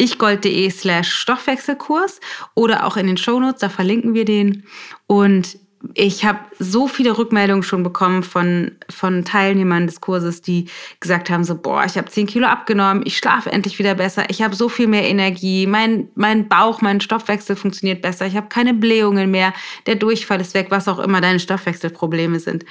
ichgold.de 0.00 0.70
slash 0.70 1.12
Stoffwechselkurs 1.12 2.20
oder 2.54 2.86
auch 2.86 2.96
in 2.96 3.06
den 3.06 3.18
Shownotes, 3.18 3.60
da 3.60 3.68
verlinken 3.68 4.14
wir 4.14 4.24
den. 4.24 4.64
Und 5.06 5.58
ich 5.94 6.24
habe 6.24 6.38
so 6.58 6.88
viele 6.88 7.16
Rückmeldungen 7.16 7.62
schon 7.62 7.82
bekommen 7.82 8.22
von, 8.22 8.72
von 8.90 9.24
Teilnehmern 9.24 9.86
des 9.86 10.00
Kurses, 10.00 10.42
die 10.42 10.66
gesagt 11.00 11.30
haben, 11.30 11.42
so, 11.42 11.56
boah, 11.56 11.84
ich 11.86 11.96
habe 11.96 12.08
10 12.08 12.26
Kilo 12.26 12.46
abgenommen, 12.46 13.02
ich 13.06 13.16
schlafe 13.16 13.50
endlich 13.50 13.78
wieder 13.78 13.94
besser, 13.94 14.28
ich 14.28 14.42
habe 14.42 14.54
so 14.54 14.68
viel 14.68 14.86
mehr 14.86 15.08
Energie, 15.08 15.66
mein, 15.66 16.08
mein 16.14 16.48
Bauch, 16.48 16.82
mein 16.82 17.00
Stoffwechsel 17.00 17.56
funktioniert 17.56 18.02
besser, 18.02 18.26
ich 18.26 18.36
habe 18.36 18.48
keine 18.48 18.74
Blähungen 18.74 19.30
mehr, 19.30 19.54
der 19.86 19.94
Durchfall 19.94 20.40
ist 20.40 20.52
weg, 20.52 20.66
was 20.68 20.86
auch 20.86 20.98
immer 20.98 21.22
deine 21.22 21.40
Stoffwechselprobleme 21.40 22.40
sind. 22.40 22.64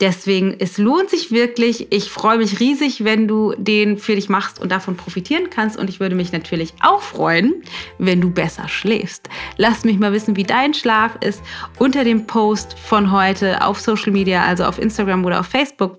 Deswegen, 0.00 0.56
es 0.58 0.76
lohnt 0.78 1.10
sich 1.10 1.30
wirklich. 1.30 1.92
Ich 1.92 2.10
freue 2.10 2.38
mich 2.38 2.60
riesig, 2.60 3.04
wenn 3.04 3.28
du 3.28 3.54
den 3.56 3.98
für 3.98 4.16
dich 4.16 4.28
machst 4.28 4.60
und 4.60 4.72
davon 4.72 4.96
profitieren 4.96 5.50
kannst. 5.50 5.76
Und 5.76 5.88
ich 5.88 6.00
würde 6.00 6.14
mich 6.14 6.32
natürlich 6.32 6.74
auch 6.82 7.02
freuen, 7.02 7.54
wenn 7.98 8.20
du 8.20 8.30
besser 8.30 8.68
schläfst. 8.68 9.28
Lass 9.56 9.84
mich 9.84 9.98
mal 9.98 10.12
wissen, 10.12 10.36
wie 10.36 10.44
dein 10.44 10.74
Schlaf 10.74 11.16
ist 11.20 11.42
unter 11.78 12.04
dem 12.04 12.26
Post 12.26 12.55
von 12.64 13.12
heute 13.12 13.64
auf 13.64 13.80
Social 13.80 14.12
Media, 14.12 14.44
also 14.44 14.64
auf 14.64 14.78
Instagram 14.78 15.24
oder 15.24 15.40
auf 15.40 15.46
Facebook. 15.46 15.98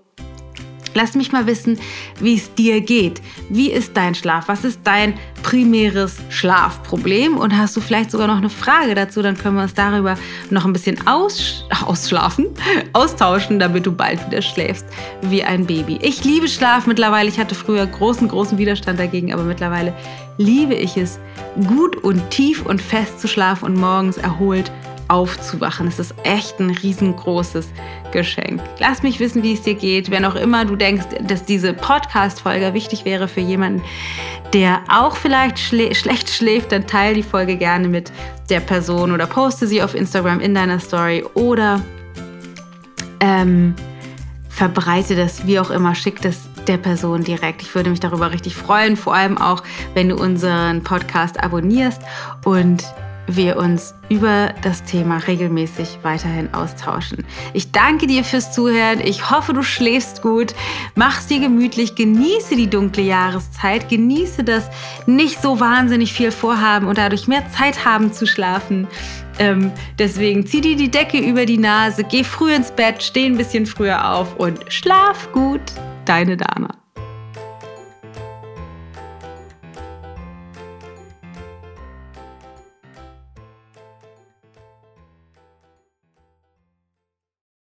Lass 0.97 1.13
mich 1.13 1.31
mal 1.31 1.45
wissen, 1.45 1.79
wie 2.19 2.35
es 2.37 2.51
dir 2.55 2.81
geht. 2.81 3.21
Wie 3.49 3.71
ist 3.71 3.95
dein 3.95 4.15
Schlaf? 4.15 4.47
Was 4.47 4.63
ist 4.63 4.79
dein 4.83 5.13
primäres 5.43 6.17
Schlafproblem? 6.29 7.37
Und 7.37 7.55
hast 7.55 7.77
du 7.77 7.81
vielleicht 7.81 8.09
sogar 8.09 8.25
noch 8.25 8.37
eine 8.37 8.49
Frage 8.49 8.95
dazu? 8.95 9.21
Dann 9.21 9.37
können 9.37 9.57
wir 9.57 9.61
uns 9.61 9.75
darüber 9.75 10.17
noch 10.49 10.65
ein 10.65 10.73
bisschen 10.73 11.05
aus 11.05 11.65
ausschlafen, 11.85 12.47
austauschen, 12.93 13.59
damit 13.59 13.85
du 13.85 13.91
bald 13.91 14.25
wieder 14.25 14.41
schläfst 14.41 14.87
wie 15.21 15.43
ein 15.43 15.67
Baby. 15.67 15.99
Ich 16.01 16.23
liebe 16.23 16.47
Schlaf 16.47 16.87
mittlerweile. 16.87 17.29
Ich 17.29 17.39
hatte 17.39 17.53
früher 17.53 17.85
großen, 17.85 18.27
großen 18.27 18.57
Widerstand 18.57 18.99
dagegen, 18.99 19.31
aber 19.31 19.43
mittlerweile 19.43 19.93
liebe 20.37 20.73
ich 20.73 20.97
es, 20.97 21.19
gut 21.67 21.95
und 21.97 22.29
tief 22.31 22.65
und 22.65 22.81
fest 22.81 23.19
zu 23.19 23.27
schlafen 23.27 23.65
und 23.65 23.75
morgens 23.75 24.17
erholt 24.17 24.71
aufzuwachen. 25.07 25.87
Es 25.87 25.99
ist 25.99 26.13
echt 26.23 26.59
ein 26.59 26.71
riesengroßes 26.71 27.69
Geschenk. 28.11 28.61
Lass 28.79 29.03
mich 29.03 29.19
wissen, 29.19 29.43
wie 29.43 29.53
es 29.53 29.61
dir 29.61 29.75
geht. 29.75 30.11
Wenn 30.11 30.25
auch 30.25 30.35
immer 30.35 30.65
du 30.65 30.75
denkst, 30.75 31.05
dass 31.23 31.43
diese 31.45 31.73
Podcast-Folge 31.73 32.73
wichtig 32.73 33.05
wäre 33.05 33.27
für 33.27 33.41
jemanden, 33.41 33.81
der 34.53 34.81
auch 34.89 35.15
vielleicht 35.15 35.59
schlä 35.59 35.93
schlecht 35.93 36.29
schläft, 36.29 36.71
dann 36.71 36.87
teile 36.87 37.15
die 37.15 37.23
Folge 37.23 37.57
gerne 37.57 37.87
mit 37.87 38.11
der 38.49 38.59
Person 38.59 39.11
oder 39.11 39.25
poste 39.25 39.67
sie 39.67 39.81
auf 39.81 39.93
Instagram 39.93 40.39
in 40.39 40.55
deiner 40.55 40.79
Story 40.79 41.25
oder 41.33 41.81
ähm, 43.19 43.75
verbreite 44.49 45.15
das, 45.15 45.45
wie 45.45 45.59
auch 45.59 45.69
immer, 45.69 45.95
schick 45.95 46.21
das 46.21 46.49
der 46.67 46.77
Person 46.77 47.23
direkt. 47.23 47.61
Ich 47.61 47.73
würde 47.75 47.89
mich 47.89 47.99
darüber 47.99 48.31
richtig 48.31 48.55
freuen, 48.55 48.97
vor 48.97 49.13
allem 49.13 49.37
auch, 49.37 49.63
wenn 49.93 50.09
du 50.09 50.15
unseren 50.15 50.83
Podcast 50.83 51.41
abonnierst 51.41 52.01
und 52.43 52.83
wir 53.27 53.57
uns 53.57 53.93
über 54.09 54.53
das 54.61 54.83
Thema 54.83 55.17
regelmäßig 55.17 55.99
weiterhin 56.01 56.53
austauschen. 56.53 57.25
Ich 57.53 57.71
danke 57.71 58.07
dir 58.07 58.23
fürs 58.23 58.53
Zuhören. 58.53 59.01
Ich 59.01 59.29
hoffe, 59.29 59.53
du 59.53 59.63
schläfst 59.63 60.21
gut. 60.21 60.55
Mach's 60.95 61.27
dir 61.27 61.39
gemütlich. 61.39 61.95
Genieße 61.95 62.55
die 62.55 62.69
dunkle 62.69 63.03
Jahreszeit. 63.03 63.89
Genieße 63.89 64.43
das 64.43 64.69
nicht 65.05 65.41
so 65.41 65.59
wahnsinnig 65.59 66.13
viel 66.13 66.31
vorhaben 66.31 66.87
und 66.87 66.97
dadurch 66.97 67.27
mehr 67.27 67.49
Zeit 67.51 67.85
haben 67.85 68.13
zu 68.13 68.25
schlafen. 68.25 68.87
Ähm, 69.39 69.71
deswegen 69.99 70.47
zieh 70.47 70.61
dir 70.61 70.75
die 70.75 70.89
Decke 70.89 71.19
über 71.19 71.45
die 71.45 71.59
Nase, 71.59 72.03
geh 72.03 72.23
früh 72.23 72.53
ins 72.53 72.71
Bett, 72.71 73.03
steh 73.03 73.25
ein 73.25 73.37
bisschen 73.37 73.67
früher 73.67 74.11
auf 74.11 74.35
und 74.37 74.59
schlaf 74.71 75.31
gut. 75.31 75.61
Deine 76.05 76.37
Dana. 76.37 76.69